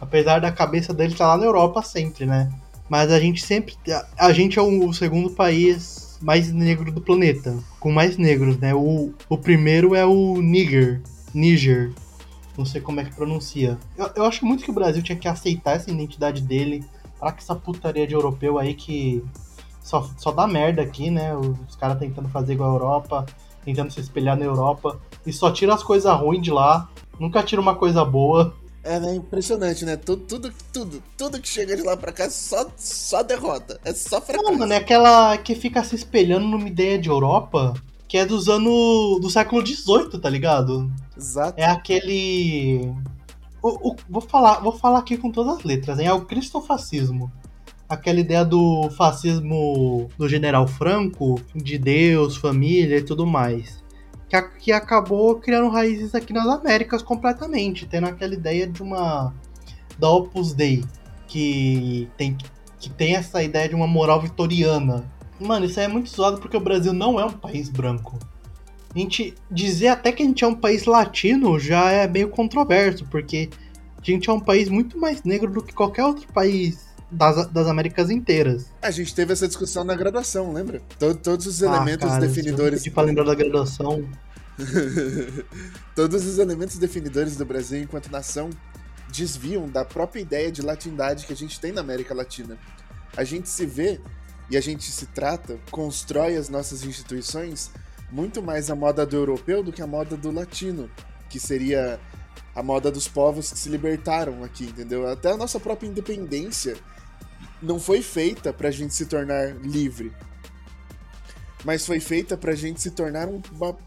Apesar 0.00 0.40
da 0.40 0.50
cabeça 0.50 0.92
dele 0.94 1.12
estar 1.12 1.24
tá 1.24 1.30
lá 1.32 1.38
na 1.38 1.44
Europa 1.44 1.82
sempre, 1.82 2.26
né? 2.26 2.50
Mas 2.88 3.10
a 3.10 3.18
gente 3.18 3.42
sempre. 3.42 3.76
A 4.18 4.32
gente 4.32 4.58
é 4.58 4.62
o 4.62 4.92
segundo 4.92 5.30
país 5.30 6.18
mais 6.20 6.52
negro 6.52 6.92
do 6.92 7.00
planeta. 7.00 7.56
Com 7.80 7.90
mais 7.90 8.16
negros, 8.16 8.58
né? 8.58 8.74
O, 8.74 9.12
o 9.28 9.38
primeiro 9.38 9.94
é 9.94 10.04
o 10.04 10.40
Niger. 10.40 11.00
Niger. 11.34 11.92
Não 12.56 12.64
sei 12.64 12.80
como 12.80 13.00
é 13.00 13.04
que 13.04 13.14
pronuncia. 13.14 13.78
Eu, 13.96 14.10
eu 14.16 14.24
acho 14.24 14.44
muito 14.44 14.64
que 14.64 14.70
o 14.70 14.74
Brasil 14.74 15.02
tinha 15.02 15.16
que 15.16 15.28
aceitar 15.28 15.76
essa 15.76 15.90
identidade 15.90 16.42
dele. 16.42 16.84
Para 17.18 17.32
que 17.32 17.42
essa 17.42 17.54
putaria 17.54 18.06
de 18.06 18.14
europeu 18.14 18.58
aí 18.58 18.74
que 18.74 19.24
só, 19.80 20.08
só 20.16 20.32
dá 20.32 20.46
merda 20.46 20.82
aqui, 20.82 21.10
né? 21.10 21.34
Os 21.36 21.76
caras 21.76 21.98
tentando 21.98 22.28
fazer 22.28 22.54
igual 22.54 22.70
a 22.70 22.74
Europa 22.74 23.26
tentando 23.64 23.90
se 23.90 24.00
espelhar 24.00 24.36
na 24.36 24.44
Europa 24.44 25.00
e 25.26 25.32
só 25.32 25.50
tira 25.50 25.74
as 25.74 25.82
coisas 25.82 26.12
ruins 26.16 26.42
de 26.42 26.50
lá, 26.50 26.88
nunca 27.18 27.42
tira 27.42 27.60
uma 27.60 27.74
coisa 27.74 28.04
boa. 28.04 28.54
É, 28.84 28.98
né? 28.98 29.14
Impressionante, 29.14 29.84
né? 29.84 29.96
Tudo, 29.96 30.24
tudo, 30.24 30.52
tudo, 30.72 31.02
tudo 31.16 31.40
que 31.40 31.48
chega 31.48 31.76
de 31.76 31.82
lá 31.82 31.96
pra 31.96 32.12
cá 32.12 32.24
é 32.24 32.30
só, 32.30 32.66
só 32.76 33.22
derrota. 33.22 33.80
É 33.84 33.92
só 33.92 34.20
fracasso. 34.20 34.50
Não, 34.50 34.58
mano, 34.58 34.72
é 34.72 34.76
aquela 34.76 35.36
que 35.38 35.54
fica 35.54 35.84
se 35.84 35.94
espelhando 35.94 36.46
numa 36.46 36.66
ideia 36.66 36.98
de 36.98 37.08
Europa 37.08 37.74
que 38.12 38.18
é 38.18 38.26
dos 38.26 38.46
anos. 38.46 39.20
do 39.22 39.30
século 39.30 39.66
XVIII, 39.66 40.20
tá 40.20 40.28
ligado? 40.28 40.92
Exato. 41.16 41.58
É 41.58 41.64
aquele. 41.64 42.92
O, 43.62 43.90
o, 43.90 43.96
vou, 44.06 44.20
falar, 44.20 44.60
vou 44.60 44.72
falar 44.72 44.98
aqui 44.98 45.16
com 45.16 45.30
todas 45.30 45.56
as 45.56 45.64
letras, 45.64 45.98
hein? 45.98 46.08
É 46.08 46.12
o 46.12 46.26
cristofascismo 46.26 47.32
aquela 47.88 48.20
ideia 48.20 48.44
do 48.44 48.88
fascismo 48.90 50.08
do 50.16 50.28
general 50.28 50.66
Franco, 50.66 51.40
de 51.54 51.78
Deus, 51.78 52.36
família 52.36 52.98
e 52.98 53.02
tudo 53.02 53.26
mais. 53.26 53.82
Que, 54.58 54.72
acabou 54.72 55.34
criando 55.36 55.68
raízes 55.68 56.14
aqui 56.14 56.32
nas 56.32 56.46
Américas 56.46 57.02
completamente, 57.02 57.86
tendo 57.86 58.06
aquela 58.06 58.32
ideia 58.32 58.66
de 58.66 58.82
uma. 58.82 59.34
da 59.98 60.08
Opus 60.08 60.54
Dei, 60.54 60.82
que 61.26 62.08
tem, 62.16 62.36
que 62.78 62.88
tem 62.88 63.14
essa 63.14 63.42
ideia 63.42 63.68
de 63.68 63.74
uma 63.74 63.86
moral 63.86 64.22
vitoriana. 64.22 65.04
Mano, 65.38 65.66
isso 65.66 65.78
aí 65.78 65.84
é 65.84 65.88
muito 65.88 66.08
zoado 66.08 66.40
porque 66.40 66.56
o 66.56 66.60
Brasil 66.60 66.94
não 66.94 67.20
é 67.20 67.26
um 67.26 67.32
país 67.32 67.68
branco. 67.68 68.18
A 68.94 68.98
gente 68.98 69.34
dizer 69.50 69.88
até 69.88 70.12
que 70.12 70.22
a 70.22 70.26
gente 70.26 70.44
é 70.44 70.46
um 70.46 70.54
país 70.54 70.86
latino 70.86 71.58
já 71.58 71.90
é 71.90 72.06
meio 72.06 72.28
controverso, 72.28 73.04
porque 73.06 73.50
a 73.98 74.02
gente 74.02 74.30
é 74.30 74.32
um 74.32 74.40
país 74.40 74.68
muito 74.68 74.98
mais 74.98 75.22
negro 75.24 75.50
do 75.50 75.62
que 75.62 75.74
qualquer 75.74 76.04
outro 76.04 76.26
país 76.32 76.91
das, 77.12 77.46
das 77.48 77.66
Américas 77.66 78.10
inteiras. 78.10 78.66
A 78.80 78.90
gente 78.90 79.14
teve 79.14 79.32
essa 79.32 79.46
discussão 79.46 79.84
na 79.84 79.94
graduação, 79.94 80.52
lembra? 80.52 80.80
Todo, 80.98 81.18
todos 81.18 81.46
os 81.46 81.62
ah, 81.62 81.66
elementos 81.66 82.08
cara, 82.08 82.26
definidores. 82.26 82.82
Tipo, 82.82 83.02
lembrar 83.02 83.24
da 83.24 83.34
graduação. 83.34 84.08
todos 85.94 86.26
os 86.26 86.38
elementos 86.38 86.78
definidores 86.78 87.36
do 87.36 87.44
Brasil 87.44 87.82
enquanto 87.82 88.10
nação 88.10 88.50
desviam 89.10 89.68
da 89.68 89.84
própria 89.84 90.20
ideia 90.20 90.50
de 90.50 90.62
latindade 90.62 91.26
que 91.26 91.32
a 91.32 91.36
gente 91.36 91.60
tem 91.60 91.70
na 91.70 91.82
América 91.82 92.14
Latina. 92.14 92.56
A 93.14 93.24
gente 93.24 93.48
se 93.48 93.66
vê 93.66 94.00
e 94.50 94.56
a 94.56 94.60
gente 94.60 94.90
se 94.90 95.06
trata, 95.06 95.58
constrói 95.70 96.36
as 96.36 96.48
nossas 96.48 96.84
instituições 96.84 97.70
muito 98.10 98.42
mais 98.42 98.70
a 98.70 98.74
moda 98.74 99.06
do 99.06 99.16
europeu 99.16 99.62
do 99.62 99.72
que 99.72 99.82
a 99.82 99.86
moda 99.86 100.16
do 100.16 100.30
latino, 100.30 100.90
que 101.28 101.40
seria 101.40 101.98
a 102.54 102.62
moda 102.62 102.90
dos 102.90 103.08
povos 103.08 103.50
que 103.50 103.58
se 103.58 103.70
libertaram 103.70 104.44
aqui, 104.44 104.64
entendeu? 104.64 105.08
Até 105.08 105.30
a 105.30 105.36
nossa 105.36 105.58
própria 105.58 105.88
independência 105.88 106.76
não 107.62 107.78
foi 107.78 108.02
feita 108.02 108.52
para 108.52 108.68
a 108.68 108.72
gente 108.72 108.94
se 108.94 109.06
tornar 109.06 109.56
livre, 109.58 110.12
mas 111.64 111.86
foi 111.86 112.00
feita 112.00 112.36
para 112.36 112.52
a 112.52 112.56
gente 112.56 112.80
se 112.80 112.90
tornar 112.90 113.28
um, 113.28 113.40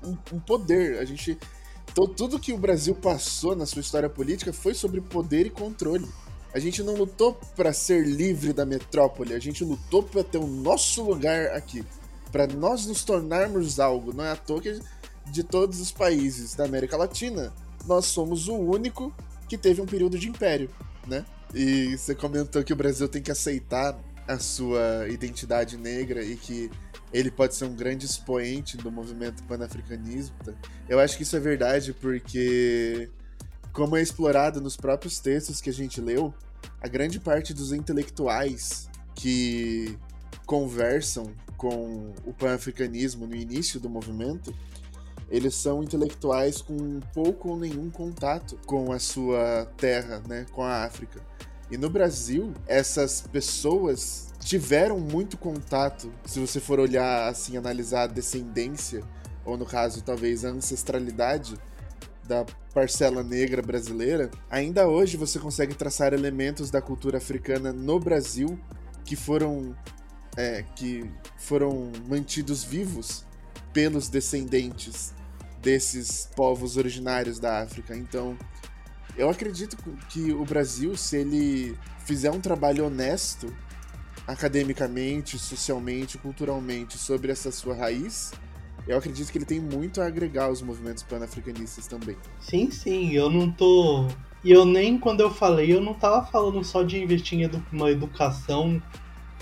um, 0.03 0.17
um 0.33 0.39
poder. 0.39 0.99
A 0.99 1.05
gente 1.05 1.37
então, 1.91 2.07
tudo 2.07 2.39
que 2.39 2.51
o 2.51 2.57
Brasil 2.57 2.93
passou 2.93 3.55
na 3.55 3.65
sua 3.65 3.79
história 3.79 4.09
política 4.09 4.51
foi 4.51 4.73
sobre 4.73 4.99
poder 4.99 5.45
e 5.45 5.49
controle. 5.49 6.05
A 6.53 6.59
gente 6.59 6.83
não 6.83 6.93
lutou 6.93 7.39
para 7.55 7.71
ser 7.71 8.05
livre 8.05 8.51
da 8.51 8.65
metrópole, 8.65 9.33
a 9.33 9.39
gente 9.39 9.63
lutou 9.63 10.03
para 10.03 10.21
ter 10.21 10.37
o 10.37 10.45
nosso 10.45 11.03
lugar 11.03 11.47
aqui, 11.55 11.85
para 12.33 12.47
nós 12.47 12.85
nos 12.85 13.05
tornarmos 13.05 13.79
algo. 13.79 14.13
Não 14.13 14.25
é 14.25 14.31
à 14.31 14.35
toa 14.35 14.61
que 14.61 14.77
de 15.27 15.41
todos 15.41 15.79
os 15.79 15.91
países 15.91 16.53
da 16.53 16.65
América 16.65 16.97
Latina, 16.97 17.53
nós 17.85 18.05
somos 18.05 18.49
o 18.49 18.55
único 18.55 19.13
que 19.47 19.57
teve 19.57 19.81
um 19.81 19.85
período 19.85 20.19
de 20.19 20.27
império, 20.27 20.69
né? 21.07 21.25
E 21.53 21.97
você 21.97 22.13
comentou 22.13 22.63
que 22.63 22.73
o 22.73 22.75
Brasil 22.75 23.07
tem 23.07 23.21
que 23.21 23.31
aceitar 23.31 23.97
a 24.27 24.39
sua 24.39 25.07
identidade 25.09 25.77
negra 25.77 26.23
e 26.23 26.35
que 26.35 26.69
ele 27.13 27.31
pode 27.31 27.55
ser 27.55 27.65
um 27.65 27.75
grande 27.75 28.05
expoente 28.05 28.75
do 28.75 28.91
movimento 28.91 29.43
panafricanista. 29.43 30.55
Eu 30.89 30.99
acho 30.99 31.15
que 31.15 31.23
isso 31.23 31.35
é 31.35 31.39
verdade 31.39 31.93
porque, 31.93 33.09
como 33.71 33.95
é 33.95 34.01
explorado 34.01 34.59
nos 34.59 34.75
próprios 34.75 35.19
textos 35.19 35.61
que 35.61 35.69
a 35.69 35.73
gente 35.73 36.01
leu, 36.01 36.33
a 36.81 36.87
grande 36.87 37.19
parte 37.19 37.53
dos 37.53 37.71
intelectuais 37.71 38.89
que 39.13 39.97
conversam 40.45 41.33
com 41.55 42.13
o 42.25 42.33
panafricanismo 42.33 43.25
no 43.25 43.35
início 43.35 43.79
do 43.79 43.89
movimento 43.89 44.53
eles 45.29 45.55
são 45.55 45.83
intelectuais 45.83 46.61
com 46.61 46.99
pouco 47.13 47.49
ou 47.49 47.57
nenhum 47.57 47.89
contato 47.89 48.59
com 48.65 48.91
a 48.91 48.99
sua 48.99 49.65
terra, 49.77 50.21
né, 50.27 50.45
com 50.51 50.63
a 50.63 50.83
África. 50.83 51.21
E 51.69 51.77
no 51.77 51.89
Brasil, 51.89 52.53
essas 52.67 53.21
pessoas 53.21 54.31
tiveram 54.39 54.99
muito 54.99 55.37
contato, 55.37 56.11
se 56.25 56.39
você 56.39 56.59
for 56.59 56.79
olhar 56.79 57.27
assim, 57.27 57.57
analisar 57.57 58.03
a 58.03 58.07
descendência, 58.07 59.03
ou 59.43 59.57
no 59.57 59.65
caso, 59.65 60.03
talvez 60.03 60.45
a 60.45 60.49
ancestralidade 60.49 61.55
da 62.27 62.45
parcela 62.73 63.23
negra 63.23 63.61
brasileira, 63.61 64.29
ainda 64.49 64.87
hoje 64.87 65.17
você 65.17 65.39
consegue 65.39 65.73
traçar 65.73 66.13
elementos 66.13 66.69
da 66.69 66.81
cultura 66.81 67.17
africana 67.17 67.71
no 67.71 67.99
Brasil 67.99 68.59
que 69.03 69.15
foram 69.15 69.75
é, 70.35 70.63
que 70.75 71.09
foram 71.37 71.91
mantidos 72.07 72.63
vivos 72.63 73.25
pelos 73.75 74.07
descendentes 74.07 75.13
desses 75.61 76.29
povos 76.33 76.77
originários 76.77 77.39
da 77.39 77.61
África. 77.61 77.93
Então, 77.93 78.37
eu 79.17 79.29
acredito 79.29 79.75
que 80.09 80.31
o 80.31 80.45
Brasil, 80.45 80.95
se 80.95 81.17
ele 81.17 81.77
fizer 82.05 82.31
um 82.31 82.39
trabalho 82.39 82.85
honesto, 82.85 83.53
academicamente, 84.25 85.37
socialmente, 85.37 86.17
culturalmente, 86.17 86.97
sobre 86.97 87.33
essa 87.33 87.51
sua 87.51 87.75
raiz, 87.75 88.31
eu 88.87 88.97
acredito 88.97 89.29
que 89.29 89.37
ele 89.37 89.45
tem 89.45 89.59
muito 89.59 90.01
a 90.01 90.05
agregar 90.05 90.45
aos 90.45 90.61
movimentos 90.61 91.03
pan-africanistas 91.03 91.85
também. 91.85 92.15
Sim, 92.39 92.71
sim, 92.71 93.11
eu 93.11 93.29
não 93.29 93.51
tô. 93.51 94.07
E 94.41 94.51
eu 94.51 94.63
nem 94.63 94.97
quando 94.97 95.19
eu 95.19 95.33
falei, 95.33 95.73
eu 95.73 95.81
não 95.81 95.93
tava 95.93 96.25
falando 96.27 96.63
só 96.63 96.81
de 96.81 96.97
investir 96.97 97.37
em 97.41 97.49
uma 97.73 97.91
educação 97.91 98.81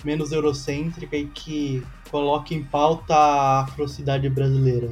menos 0.04 0.32
eurocêntrica 0.32 1.16
e 1.16 1.28
que 1.28 1.84
coloque 2.10 2.54
em 2.54 2.64
pauta 2.64 3.16
a 3.16 3.62
afrocidade 3.62 4.30
brasileira. 4.30 4.92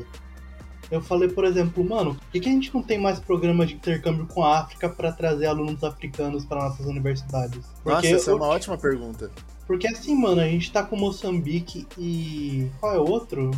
Eu 0.89 1.01
falei, 1.01 1.29
por 1.29 1.45
exemplo, 1.45 1.87
mano, 1.87 2.15
por 2.15 2.31
que, 2.31 2.41
que 2.41 2.49
a 2.49 2.51
gente 2.51 2.73
não 2.73 2.83
tem 2.83 2.99
mais 2.99 3.17
programas 3.17 3.69
de 3.69 3.75
intercâmbio 3.75 4.27
com 4.27 4.43
a 4.43 4.59
África 4.59 4.89
para 4.89 5.11
trazer 5.11 5.45
alunos 5.45 5.81
africanos 5.85 6.45
para 6.45 6.65
nossas 6.65 6.85
universidades? 6.85 7.65
Porque 7.81 8.07
Nossa, 8.07 8.07
essa 8.07 8.31
é 8.31 8.33
uma 8.33 8.47
ótima 8.47 8.77
pergunta. 8.77 9.31
Porque 9.65 9.87
assim, 9.87 10.13
mano, 10.13 10.41
a 10.41 10.45
gente 10.45 10.69
tá 10.69 10.83
com 10.83 10.97
Moçambique 10.97 11.87
e. 11.97 12.69
Qual 12.81 12.93
é 12.93 12.99
o 12.99 13.09
outro? 13.09 13.51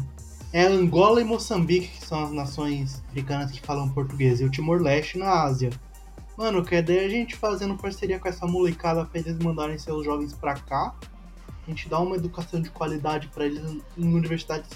É 0.51 0.63
Angola 0.63 1.21
e 1.21 1.23
Moçambique, 1.23 1.87
que 1.87 2.05
são 2.05 2.23
as 2.23 2.31
nações 2.31 3.01
africanas 3.09 3.49
que 3.49 3.59
falam 3.61 3.89
português, 3.89 4.39
e 4.39 4.43
o 4.43 4.51
Timor-Leste 4.51 5.17
na 5.17 5.41
Ásia. 5.41 5.71
Mano, 6.37 6.63
que 6.63 6.75
ideia 6.75 7.07
a 7.07 7.09
gente 7.09 7.35
fazendo 7.35 7.75
parceria 7.75 8.19
com 8.19 8.27
essa 8.27 8.45
molecada 8.45 9.05
pra 9.05 9.19
eles 9.19 9.39
mandarem 9.39 9.79
seus 9.79 10.05
jovens 10.05 10.33
pra 10.33 10.53
cá. 10.53 10.93
A 11.65 11.69
gente 11.69 11.87
dá 11.87 11.99
uma 11.99 12.15
educação 12.15 12.61
de 12.61 12.69
qualidade 12.69 13.27
para 13.29 13.45
eles 13.45 13.61
em 13.97 14.13
universidades 14.13 14.69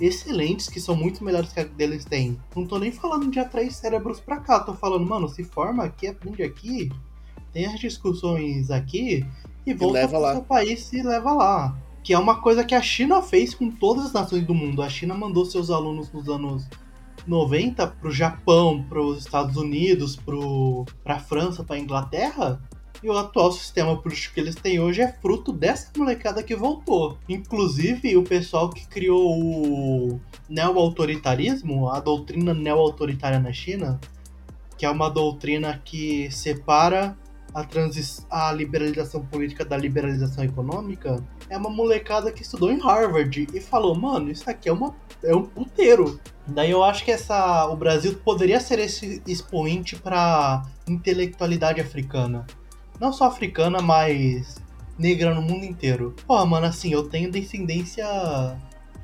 excelentes, 0.00 0.68
que 0.68 0.80
são 0.80 0.94
muito 0.94 1.24
melhores 1.24 1.52
que 1.52 1.60
a 1.60 1.64
deles 1.64 2.04
têm. 2.04 2.38
Não 2.54 2.66
tô 2.66 2.78
nem 2.78 2.92
falando 2.92 3.30
de 3.30 3.38
atrair 3.38 3.72
cérebros 3.72 4.20
pra 4.20 4.38
cá, 4.38 4.60
tô 4.60 4.74
falando, 4.74 5.06
mano, 5.06 5.28
se 5.28 5.44
forma 5.44 5.84
aqui, 5.84 6.08
aprende 6.08 6.42
aqui, 6.42 6.90
tem 7.52 7.66
as 7.66 7.78
discussões 7.78 8.70
aqui 8.70 9.24
e 9.64 9.72
volta 9.72 9.94
leva 9.94 10.20
pro 10.20 10.32
seu 10.32 10.42
país 10.42 10.92
e 10.92 11.02
leva 11.02 11.32
lá. 11.32 11.78
Que 12.02 12.12
é 12.12 12.18
uma 12.18 12.42
coisa 12.42 12.64
que 12.64 12.74
a 12.74 12.82
China 12.82 13.22
fez 13.22 13.54
com 13.54 13.70
todas 13.70 14.06
as 14.06 14.12
nações 14.12 14.44
do 14.44 14.52
mundo. 14.52 14.82
A 14.82 14.90
China 14.90 15.14
mandou 15.14 15.46
seus 15.46 15.70
alunos 15.70 16.12
nos 16.12 16.28
anos 16.28 16.68
90 17.26 17.86
pro 17.86 18.10
Japão, 18.10 18.84
pros 18.88 19.20
Estados 19.20 19.56
Unidos, 19.56 20.16
pro, 20.16 20.84
pra 21.02 21.18
França, 21.18 21.64
pra 21.64 21.78
Inglaterra. 21.78 22.60
E 23.04 23.08
o 23.10 23.18
atual 23.18 23.52
sistema 23.52 23.94
político 23.98 24.32
que 24.32 24.40
eles 24.40 24.54
têm 24.54 24.80
hoje 24.80 25.02
é 25.02 25.12
fruto 25.12 25.52
dessa 25.52 25.90
molecada 25.94 26.42
que 26.42 26.56
voltou. 26.56 27.18
Inclusive, 27.28 28.16
o 28.16 28.22
pessoal 28.22 28.70
que 28.70 28.88
criou 28.88 29.30
o 29.30 30.20
neo-autoritarismo, 30.48 31.90
a 31.90 32.00
doutrina 32.00 32.54
neo-autoritária 32.54 33.38
na 33.38 33.52
China, 33.52 34.00
que 34.78 34.86
é 34.86 34.90
uma 34.90 35.10
doutrina 35.10 35.82
que 35.84 36.30
separa 36.30 37.14
a, 37.54 37.66
a 38.30 38.52
liberalização 38.52 39.22
política 39.26 39.66
da 39.66 39.76
liberalização 39.76 40.42
econômica, 40.42 41.22
é 41.50 41.58
uma 41.58 41.68
molecada 41.68 42.32
que 42.32 42.40
estudou 42.40 42.72
em 42.72 42.80
Harvard 42.80 43.46
e 43.52 43.60
falou, 43.60 43.94
mano, 43.94 44.30
isso 44.30 44.48
aqui 44.48 44.70
é, 44.70 44.72
uma, 44.72 44.96
é 45.22 45.36
um 45.36 45.44
puteiro. 45.44 46.18
Daí 46.46 46.70
eu 46.70 46.82
acho 46.82 47.04
que 47.04 47.10
essa, 47.10 47.66
o 47.66 47.76
Brasil 47.76 48.18
poderia 48.24 48.60
ser 48.60 48.78
esse 48.78 49.22
expoente 49.26 49.94
para 49.94 50.62
intelectualidade 50.88 51.82
africana. 51.82 52.46
Não 53.00 53.12
só 53.12 53.26
africana, 53.26 53.80
mas 53.80 54.62
negra 54.98 55.34
no 55.34 55.42
mundo 55.42 55.64
inteiro. 55.64 56.14
Pô, 56.26 56.44
mano, 56.46 56.66
assim, 56.66 56.92
eu 56.92 57.08
tenho 57.08 57.30
descendência 57.30 58.06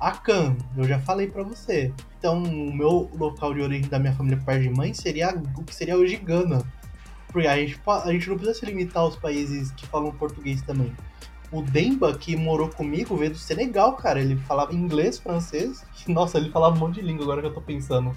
Akan, 0.01 0.57
eu 0.77 0.85
já 0.85 0.99
falei 0.99 1.27
pra 1.27 1.43
você. 1.43 1.93
Então, 2.19 2.43
o 2.43 2.75
meu 2.75 3.11
local 3.15 3.53
de 3.53 3.61
origem 3.61 3.89
da 3.89 3.99
minha 3.99 4.15
família 4.15 4.39
por 4.39 4.47
parte 4.47 4.63
de 4.63 4.71
mãe 4.71 4.95
seria 4.95 5.35
o 5.57 5.63
que 5.63 5.75
seria 5.75 5.97
hoje 5.97 6.17
Gana. 6.17 6.63
Porque 7.29 7.47
a 7.47 7.57
gente, 7.57 7.81
a 7.87 8.13
gente 8.13 8.29
não 8.29 8.37
precisa 8.37 8.59
se 8.59 8.67
limitar 8.67 9.03
aos 9.03 9.17
países 9.17 9.71
que 9.73 9.87
falam 9.87 10.11
português 10.13 10.63
também. 10.63 10.93
O 11.53 11.63
Demba, 11.63 12.17
que 12.17 12.37
morou 12.37 12.69
comigo, 12.69 13.17
veio 13.17 13.33
do 13.33 13.39
Senegal, 13.39 13.95
cara. 13.95 14.21
Ele 14.21 14.37
falava 14.37 14.75
inglês, 14.75 15.19
francês. 15.19 15.85
Nossa, 16.09 16.39
ele 16.39 16.51
falava 16.51 16.77
um 16.77 16.79
monte 16.79 16.97
de 16.97 17.03
língua 17.03 17.25
agora 17.25 17.43
que 17.43 17.49
eu 17.49 17.55
tô 17.55 17.61
pensando. 17.61 18.17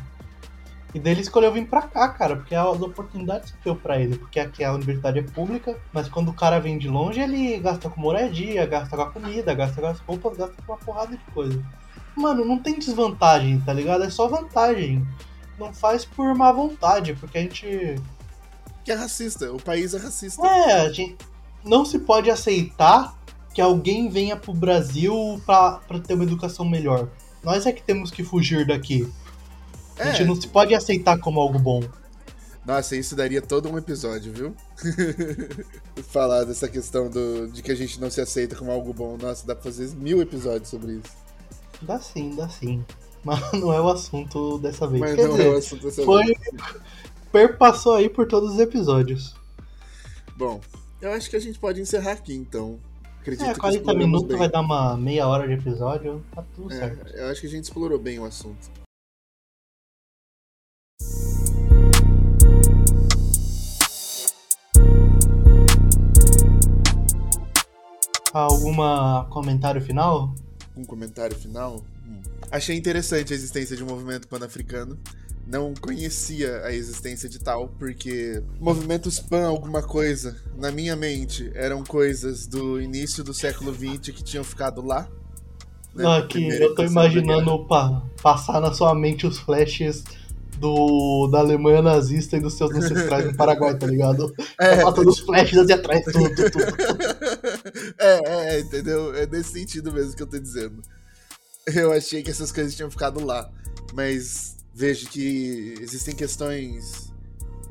E 0.94 1.00
daí 1.00 1.14
ele 1.14 1.22
escolheu 1.22 1.52
vir 1.52 1.68
pra 1.68 1.82
cá, 1.82 2.08
cara, 2.10 2.36
porque 2.36 2.54
as 2.54 2.80
oportunidades 2.82 3.52
que 3.52 3.58
deu 3.64 3.76
pra 3.76 4.00
ele. 4.00 4.18
Porque 4.18 4.40
aqui 4.40 4.64
a 4.64 4.74
universidade 4.74 5.20
é 5.20 5.24
pública, 5.24 5.76
mas 5.92 6.08
quando 6.08 6.30
o 6.30 6.34
cara 6.34 6.60
vem 6.60 6.78
de 6.78 6.88
longe, 6.88 7.20
ele 7.20 7.58
gasta 7.58 7.90
com 7.90 8.00
moradia, 8.00 8.66
gasta 8.66 8.96
com 8.96 9.02
a 9.02 9.10
comida, 9.12 9.54
gasta 9.56 9.82
com 9.82 9.88
as 9.88 10.00
roupas, 10.00 10.38
gasta 10.38 10.56
com 10.62 10.72
uma 10.72 10.78
porrada 10.78 11.18
de 11.18 11.24
coisa. 11.34 11.64
Mano, 12.16 12.46
não 12.46 12.60
tem 12.60 12.78
desvantagem, 12.78 13.60
tá 13.62 13.74
ligado? 13.74 14.04
É 14.04 14.10
só 14.10 14.28
vantagem. 14.28 15.06
Não 15.58 15.74
faz 15.74 16.06
por 16.06 16.36
má 16.36 16.52
vontade, 16.52 17.14
porque 17.16 17.38
a 17.40 17.42
gente 17.42 17.96
Que 18.86 18.92
é 18.92 18.96
racista. 18.96 19.52
O 19.52 19.60
país 19.62 19.94
é 19.96 19.98
racista. 19.98 20.46
é, 20.46 20.82
a 20.82 20.92
gente 20.92 21.18
não 21.66 21.84
se 21.86 21.98
pode 22.00 22.30
aceitar 22.30 23.16
que 23.54 23.62
alguém 23.62 24.10
venha 24.10 24.36
pro 24.36 24.54
Brasil 24.54 25.42
pra, 25.46 25.80
pra 25.88 26.00
ter 26.00 26.14
uma 26.14 26.24
educação 26.24 26.66
melhor. 26.66 27.08
Nós 27.44 27.66
é 27.66 27.72
que 27.72 27.82
temos 27.82 28.12
que 28.12 28.24
fugir 28.24 28.66
daqui. 28.68 29.12
A 29.98 30.06
gente 30.06 30.22
É. 30.24 30.26
não 30.26 30.36
se 30.36 30.48
pode 30.48 30.74
aceitar 30.74 31.18
como 31.20 31.40
algo 31.40 31.60
bom. 31.60 31.82
Nossa, 32.66 32.96
isso 32.96 33.16
daria 33.16 33.42
todo 33.42 33.70
um 33.70 33.78
episódio, 33.78 34.32
viu? 34.32 34.56
Falar 36.10 36.46
dessa 36.46 36.68
questão 36.68 37.10
do, 37.10 37.48
de 37.48 37.62
que 37.62 37.72
a 37.72 37.76
gente 37.76 38.00
não 38.00 38.10
se 38.10 38.22
aceita 38.22 38.56
como 38.56 38.72
algo 38.72 38.94
bom. 38.94 39.18
Nossa, 39.18 39.46
dá 39.46 39.54
pra 39.54 39.64
fazer 39.66 39.90
mil 39.96 40.22
episódios 40.22 40.70
sobre 40.70 40.94
isso. 40.94 41.12
Dá 41.82 42.00
sim, 42.00 42.36
dá 42.36 42.48
sim. 42.48 42.84
Mas 43.24 43.40
não 43.54 43.74
é 43.74 43.82
o 43.82 43.90
assunto 43.90 44.58
dessa 44.60 44.88
vez. 44.88 45.02
Mas 45.02 45.16
Quer 45.16 45.24
não 45.28 45.32
dizer, 45.32 45.46
é 45.48 45.50
o 45.50 45.58
assunto 45.58 45.84
dessa 45.86 46.04
foi- 46.04 46.26
vez. 46.26 46.38
perpassou 47.32 47.96
aí 47.96 48.10
por 48.10 48.28
todos 48.28 48.54
os 48.54 48.60
episódios. 48.60 49.36
Bom, 50.38 50.62
eu 51.02 51.12
acho 51.12 51.30
que 51.30 51.36
a 51.36 51.40
gente 51.40 51.60
pode 51.60 51.82
encerrar 51.82 52.14
aqui, 52.14 52.34
então. 52.34 52.80
Acredito 53.20 53.46
É, 53.50 53.54
que 53.54 53.60
40 53.60 53.78
exploramos 53.78 54.06
minutos 54.06 54.28
bem. 54.30 54.38
vai 54.38 54.50
dar 54.50 54.62
uma 54.62 54.98
meia 54.98 55.28
hora 55.28 55.48
de 55.48 55.54
episódio, 55.54 56.24
tá 56.34 56.44
tudo 56.56 56.74
É, 56.74 56.78
certo. 56.78 57.08
eu 57.16 57.28
acho 57.28 57.42
que 57.42 57.48
a 57.48 57.50
gente 57.50 57.64
explorou 57.66 57.98
bem 58.00 58.20
o 58.20 58.26
assunto. 58.26 58.70
Alguma 68.34 69.26
comentário 69.30 69.80
final? 69.82 70.34
Um 70.76 70.84
comentário 70.84 71.36
final. 71.38 71.84
Hum. 72.08 72.22
Achei 72.52 72.76
interessante 72.76 73.32
a 73.32 73.36
existência 73.36 73.78
de 73.78 73.84
um 73.84 73.88
movimento 73.88 74.28
pan-africano. 74.28 74.98
Não 75.46 75.74
conhecia 75.80 76.62
a 76.64 76.74
existência 76.74 77.28
de 77.30 77.38
tal, 77.38 77.68
porque 77.78 78.42
movimentos 78.60 79.20
pan 79.20 79.46
alguma 79.46 79.84
coisa, 79.84 80.36
na 80.58 80.72
minha 80.72 80.96
mente, 80.96 81.52
eram 81.54 81.84
coisas 81.84 82.48
do 82.48 82.82
início 82.82 83.24
do 83.24 83.34
século 83.34 83.74
XX 83.74 84.16
que 84.16 84.24
tinham 84.24 84.44
ficado 84.44 84.82
lá. 84.82 85.02
né, 85.94 86.04
Não, 86.04 86.10
na 86.12 86.18
aqui 86.20 86.48
eu 86.48 86.74
tô 86.74 86.84
imaginando 86.84 87.66
pa- 87.68 88.02
passar 88.22 88.62
na 88.62 88.74
sua 88.74 88.96
mente 88.96 89.28
os 89.28 89.38
flashes 89.38 90.04
do, 90.58 91.28
da 91.28 91.40
Alemanha 91.40 91.82
nazista 91.82 92.38
e 92.38 92.40
dos 92.40 92.54
seus 92.54 92.72
ancestrais 92.74 93.26
no 93.26 93.36
Paraguai, 93.36 93.78
tá 93.78 93.86
ligado? 93.86 94.34
É, 94.58 94.78
Tá 94.78 94.84
passando 94.84 95.10
os 95.10 95.20
flashes 95.20 95.58
ali 95.60 95.74
atrás, 95.74 96.06
tudo, 96.06 96.30
tudo, 96.36 96.50
tudo. 96.50 96.74
é, 97.98 98.56
é, 98.56 98.60
entendeu? 98.60 99.14
É 99.16 99.26
nesse 99.26 99.54
sentido 99.54 99.92
mesmo 99.92 100.16
que 100.16 100.24
eu 100.24 100.28
tô 100.28 100.40
dizendo. 100.40 100.82
Eu 101.68 101.92
achei 101.92 102.22
que 102.22 102.30
essas 102.30 102.52
coisas 102.52 102.76
tinham 102.76 102.92
ficado 102.92 103.24
lá, 103.24 103.50
mas 103.94 104.58
vejo 104.74 105.08
que 105.10 105.76
existem 105.80 106.16
questões 106.16 107.14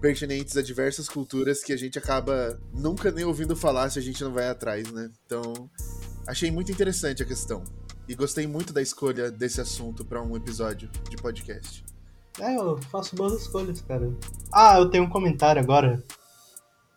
pertinentes 0.01 0.57
a 0.57 0.63
diversas 0.63 1.09
culturas 1.09 1.63
que 1.63 1.73
a 1.73 1.77
gente 1.77 1.99
acaba 1.99 2.59
nunca 2.73 3.11
nem 3.11 3.25
ouvindo 3.25 3.55
falar 3.55 3.91
se 3.91 3.99
a 3.99 4.03
gente 4.03 4.23
não 4.25 4.33
vai 4.33 4.49
atrás, 4.49 4.91
né? 4.91 5.11
Então, 5.25 5.71
achei 6.27 6.51
muito 6.51 6.73
interessante 6.73 7.23
a 7.23 7.27
questão. 7.27 7.63
E 8.09 8.15
gostei 8.15 8.47
muito 8.47 8.73
da 8.73 8.83
escolha 8.83 9.31
desse 9.31 9.61
assunto 9.61 10.05
pra 10.05 10.21
um 10.21 10.37
episódio 10.37 10.91
de 11.09 11.17
podcast. 11.17 11.85
É, 12.41 12.57
eu 12.57 12.79
faço 12.91 13.15
boas 13.15 13.41
escolhas, 13.41 13.81
cara. 13.83 14.13
Ah, 14.53 14.79
eu 14.79 14.91
tenho 14.91 15.05
um 15.05 15.09
comentário 15.09 15.63
agora. 15.63 16.03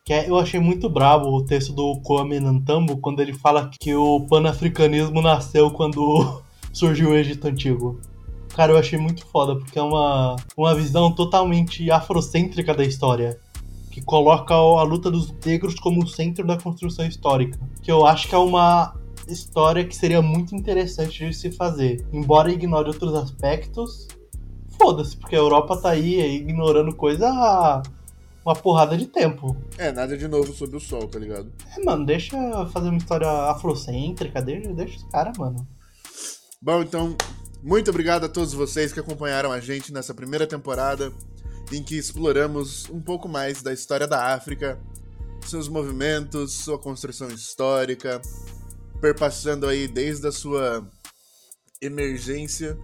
Que 0.05 0.13
é, 0.13 0.29
eu 0.29 0.37
achei 0.37 0.59
muito 0.59 0.87
brabo 0.87 1.35
o 1.35 1.43
texto 1.43 1.73
do 1.73 1.99
Kwame 2.01 2.39
Nantambo 2.39 2.97
quando 2.97 3.21
ele 3.21 3.33
fala 3.33 3.71
que 3.79 3.95
o 3.95 4.21
panafricanismo 4.27 5.19
nasceu 5.19 5.71
quando 5.71 6.43
surgiu 6.71 7.09
o 7.09 7.15
Egito 7.15 7.47
Antigo. 7.47 7.99
Cara, 8.49 8.71
eu 8.71 8.77
achei 8.77 8.99
muito 8.99 9.25
foda, 9.25 9.55
porque 9.55 9.79
é 9.79 9.81
uma, 9.81 10.35
uma 10.55 10.75
visão 10.75 11.11
totalmente 11.11 11.89
afrocêntrica 11.89 12.71
da 12.75 12.83
história. 12.83 13.39
Que 13.89 13.99
coloca 13.99 14.53
a 14.53 14.83
luta 14.83 15.09
dos 15.09 15.33
negros 15.43 15.73
como 15.73 16.03
o 16.03 16.07
centro 16.07 16.45
da 16.45 16.55
construção 16.55 17.03
histórica. 17.07 17.57
Que 17.81 17.91
eu 17.91 18.05
acho 18.05 18.27
que 18.27 18.35
é 18.35 18.37
uma 18.37 18.93
história 19.27 19.83
que 19.83 19.95
seria 19.95 20.21
muito 20.21 20.55
interessante 20.55 21.27
de 21.27 21.33
se 21.33 21.51
fazer. 21.51 22.07
Embora 22.13 22.51
ignore 22.51 22.89
outros 22.89 23.15
aspectos, 23.15 24.07
foda-se, 24.77 25.17
porque 25.17 25.35
a 25.35 25.39
Europa 25.39 25.75
tá 25.77 25.89
aí 25.89 26.35
ignorando 26.35 26.93
coisa 26.93 27.27
há 27.27 27.81
uma 28.45 28.55
porrada 28.55 28.95
de 28.95 29.08
tempo. 29.08 29.58
É, 29.78 29.91
nada 29.91 30.15
de 30.15 30.28
novo 30.28 30.53
sob 30.53 30.78
o 30.78 30.80
sol, 30.80 31.07
tá 31.07 31.17
ligado? 31.17 31.51
É, 31.76 31.84
mano, 31.84 32.05
deixa 32.05 32.38
fazer 32.67 32.89
uma 32.89 32.97
história 32.97 33.28
afrocêntrica, 33.49 34.41
deixa, 34.41 34.72
deixa 34.72 34.97
os 34.97 35.03
caras, 35.09 35.36
mano. 35.38 35.67
Bom, 36.61 36.84
então, 36.84 37.17
muito 37.63 37.89
obrigado 37.89 38.26
a 38.26 38.30
todos 38.30 38.53
vocês 38.53 38.93
que 38.93 38.99
acompanharam 38.99 39.51
a 39.51 39.59
gente 39.59 39.91
nessa 39.91 40.13
primeira 40.13 40.45
temporada, 40.45 41.11
em 41.74 41.82
que 41.82 41.97
exploramos 41.97 42.88
um 42.91 43.01
pouco 43.01 43.28
mais 43.28 43.63
da 43.63 43.74
história 43.74 44.07
da 44.07 44.36
África, 44.36 44.80
seus 45.41 45.67
movimentos, 45.67 46.53
sua 46.53 46.78
construção 46.78 47.28
histórica, 47.30 48.22
perpassando 49.01 49.67
aí 49.67 49.88
desde 49.88 50.28
a 50.28 50.32
sua 50.32 50.88
emergência 51.82 52.78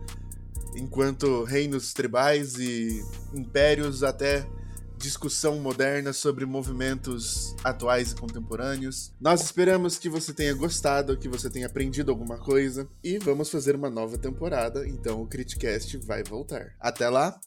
enquanto 0.76 1.44
reinos 1.44 1.94
tribais 1.94 2.56
e 2.58 3.04
impérios 3.34 4.04
até 4.04 4.48
discussão 5.02 5.60
moderna 5.60 6.14
sobre 6.14 6.46
movimentos 6.46 7.56
atuais 7.64 8.12
e 8.12 8.16
contemporâneos. 8.16 9.12
Nós 9.20 9.42
esperamos 9.42 9.98
que 9.98 10.08
você 10.08 10.34
tenha 10.34 10.54
gostado, 10.54 11.18
que 11.18 11.28
você 11.28 11.50
tenha 11.50 11.66
aprendido 11.66 12.12
alguma 12.12 12.38
coisa 12.38 12.88
e 13.04 13.18
vamos 13.18 13.50
fazer 13.50 13.76
uma 13.76 13.90
nova 13.90 14.18
temporada, 14.18 14.88
então 14.88 15.22
o 15.22 15.28
Criticast 15.28 15.98
vai 15.98 16.24
voltar. 16.24 16.76
Até 16.80 17.10
lá, 17.10 17.40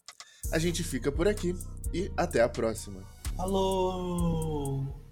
a 0.51 0.59
gente 0.59 0.83
fica 0.83 1.11
por 1.11 1.27
aqui 1.27 1.55
e 1.93 2.11
até 2.17 2.41
a 2.41 2.49
próxima. 2.49 3.01
Alô! 3.37 5.04